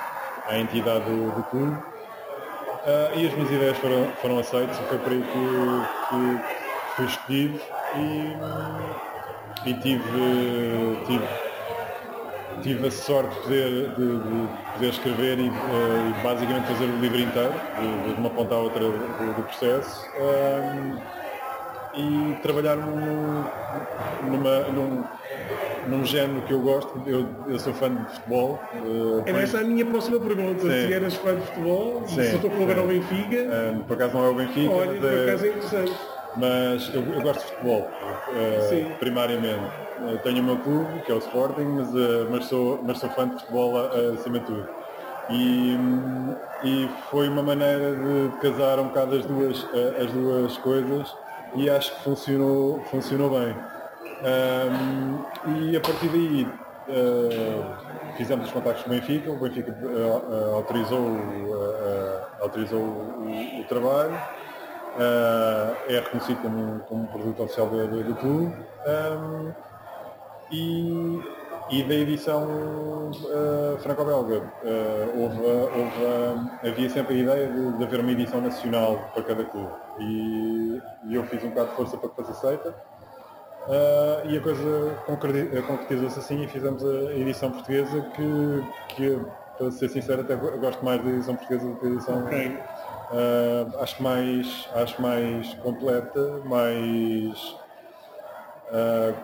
[0.46, 1.72] à, à entidade do, do clube.
[1.72, 7.60] Uh, e as minhas ideias foram, foram aceitas foi por aí que, que fui escolhido
[7.94, 11.28] e, e tive, tive,
[12.60, 16.98] tive a sorte de poder, de, de poder escrever e, uh, e, basicamente fazer o
[16.98, 20.04] livro inteiro, de, de uma ponta à outra do, do processo.
[20.18, 21.21] Um,
[21.94, 23.44] e trabalhar num,
[24.30, 25.04] numa, num,
[25.88, 27.02] num género que eu gosto.
[27.06, 28.60] Eu, eu sou fã de futebol.
[28.74, 30.60] Uh, Era essa a minha próxima pergunta.
[30.62, 30.86] Sim.
[30.86, 32.22] Se eras fã de futebol, Sim.
[32.22, 33.36] se o teu clube era o Benfica.
[33.36, 34.70] Uh, por acaso não é o Benfica.
[34.72, 35.92] Olha, por é- acaso é interessante.
[36.34, 39.70] Mas eu, eu gosto de futebol, uh, primariamente.
[40.00, 41.88] Eu tenho o meu clube, que é o Sporting, mas,
[42.30, 43.76] mas, sou, mas sou fã de futebol
[44.18, 44.66] acima de tudo.
[45.28, 45.76] E,
[46.64, 49.64] e foi uma maneira de casar um bocado as duas,
[50.02, 51.14] as duas coisas
[51.54, 53.54] e acho que funcionou, funcionou bem.
[54.22, 55.24] Um,
[55.56, 61.08] e a partir daí uh, fizemos os contactos com o Benfica, o Benfica uh, autorizou,
[62.40, 64.16] autorizou o, o trabalho,
[65.88, 68.54] é reconhecido como, como produto oficial do, do, do clube.
[68.86, 69.52] Um,
[70.52, 71.20] e,
[71.72, 73.10] e, da edição
[73.80, 74.52] franco-belga
[75.16, 79.72] houve, houve, havia sempre a ideia de, de, haver uma edição nacional para cada clube
[79.98, 82.74] e, e eu fiz um bocado de força para que fosse aceita
[83.62, 84.98] Uh, e a coisa
[85.68, 88.64] concretizou-se assim e fizemos a edição portuguesa que,
[88.96, 89.20] que,
[89.56, 92.24] para ser sincero, até gosto mais da edição portuguesa do que da edição.
[92.24, 92.48] Okay.
[92.48, 97.56] Uh, acho mais acho mais completa, mais
[98.72, 99.14] uh,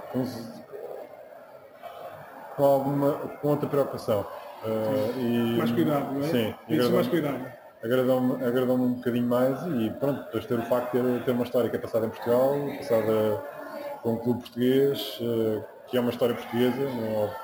[2.59, 4.27] com, alguma com outra preocupação.
[5.17, 6.29] e, mais cuidado, não é?
[6.29, 7.41] Sim, Isso mais cuidado.
[7.83, 11.45] Agradou-me agradou um bocadinho mais e pronto, depois ter o facto de ter, ter uma
[11.45, 13.41] história que é passada em Portugal, passada
[14.03, 16.89] com um clube português, uh, que é uma história portuguesa,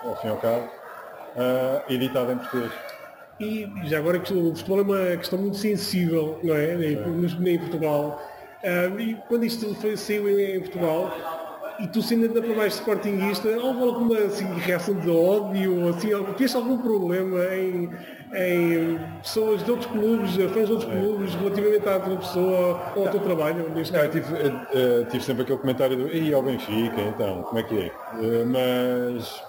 [0.02, 2.72] ao, ao fim e ao cabo, uh, editada em português.
[3.40, 6.74] E já agora que o futebol é uma questão muito sensível, não é?
[6.76, 8.22] Nem, em Portugal.
[8.62, 11.12] Uh, e quando isto foi, saiu em Portugal,
[11.78, 16.56] e tu sendo ainda para mais sportinguista, houve alguma assim, reação de ódio, assim, tiveste
[16.56, 17.90] algum problema em,
[18.34, 23.10] em pessoas de outros clubes, fãs de outros clubes, relativamente à tua pessoa ou ao
[23.10, 23.68] teu trabalho?
[23.70, 27.62] Neste não, tive, uh, tive, sempre aquele comentário do e ao Benfica, então, como é
[27.62, 27.92] que é?
[28.14, 29.42] Uh, mas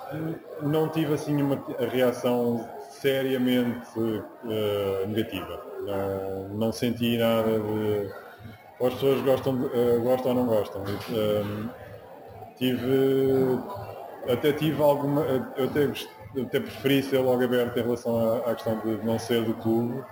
[0.62, 5.62] não tive assim uma reação seriamente uh, negativa.
[5.86, 8.26] Não, não senti nada de.
[8.84, 10.84] As pessoas gostam, de, gostam ou não gostam.
[12.58, 13.60] Tive.
[14.32, 15.22] Até tive alguma.
[15.56, 15.88] Eu até
[16.42, 20.04] até preferi ser logo aberto em relação à, à, questão de não ser do clube,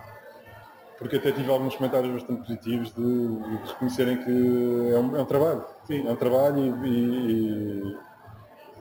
[0.98, 5.26] porque até tive alguns comentários bastante positivos de, de reconhecerem que é um, é um,
[5.26, 5.66] trabalho.
[5.86, 6.08] Sim.
[6.08, 7.98] É um trabalho e,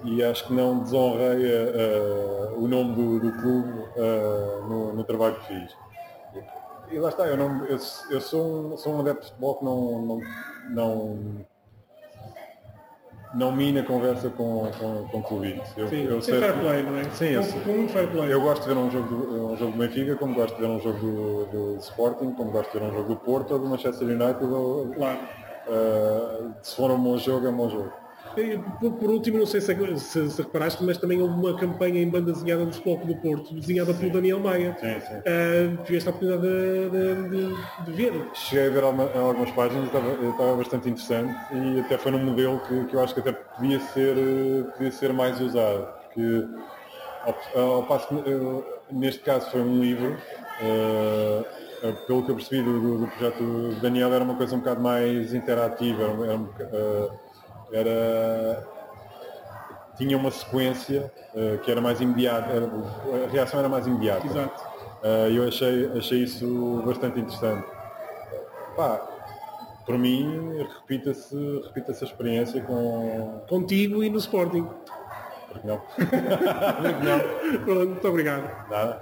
[0.04, 1.50] e, e acho que não desonrei
[2.56, 3.72] o nome do, do clube
[4.68, 5.76] no, no, trabalho que fiz.
[6.90, 7.78] E, e lá está, eu, não, eu,
[8.10, 10.20] eu sou, um, sou um adepto de futebol que não, não,
[10.70, 11.46] não
[13.34, 15.72] não mina conversa com, com, com clubistas.
[15.76, 17.04] Eu, sim, eu sei, fair play, não é?
[17.04, 18.32] Sim, eu, com fair play.
[18.32, 20.68] Eu gosto de ver um jogo do, um jogo do Benfica, como gosto de ver
[20.68, 23.68] um jogo do, do Sporting, como gosto de ver um jogo do Porto ou do
[23.68, 24.44] Manchester United.
[24.44, 25.18] Ou, claro.
[25.66, 28.01] Uh, se for um bom jogo, é um bom jogo.
[28.80, 32.08] Por, por, último, não sei se, se, se, reparaste, mas também houve uma campanha em
[32.08, 34.00] banda desenhada do Futebol do Porto, desenhada sim.
[34.00, 34.76] pelo Daniel Maia.
[34.80, 35.14] Sim, sim.
[35.16, 38.12] Uh, tiveste a oportunidade de, de, de, ver?
[38.34, 42.60] Cheguei a ver alguma, algumas páginas, estava, estava, bastante interessante e até foi num modelo
[42.60, 44.14] que, que eu acho que até podia ser,
[44.76, 45.86] podia ser mais usado.
[46.04, 46.46] Porque
[47.54, 50.16] ao, ao passo que, uh, neste caso foi um livro,
[50.60, 51.62] uh,
[52.06, 54.80] pelo que eu percebi do, do, do projeto do Daniel era uma coisa um bocado
[54.80, 57.31] mais interativa, era, era
[57.72, 58.66] era
[59.96, 62.50] tinha uma sequência uh, que era mais imediata,
[63.24, 64.26] a reação era mais imediata.
[64.26, 64.62] Exato.
[65.02, 67.66] Uh, eu achei, achei isso bastante interessante.
[68.76, 69.00] Pá,
[69.84, 73.42] por mim, repita-se repita a experiência com...
[73.48, 74.66] Contigo e no Sporting.
[75.48, 75.78] Porque não?
[75.96, 77.64] Porque não?
[77.64, 78.68] Pronto, muito obrigado.
[78.70, 79.00] Nada.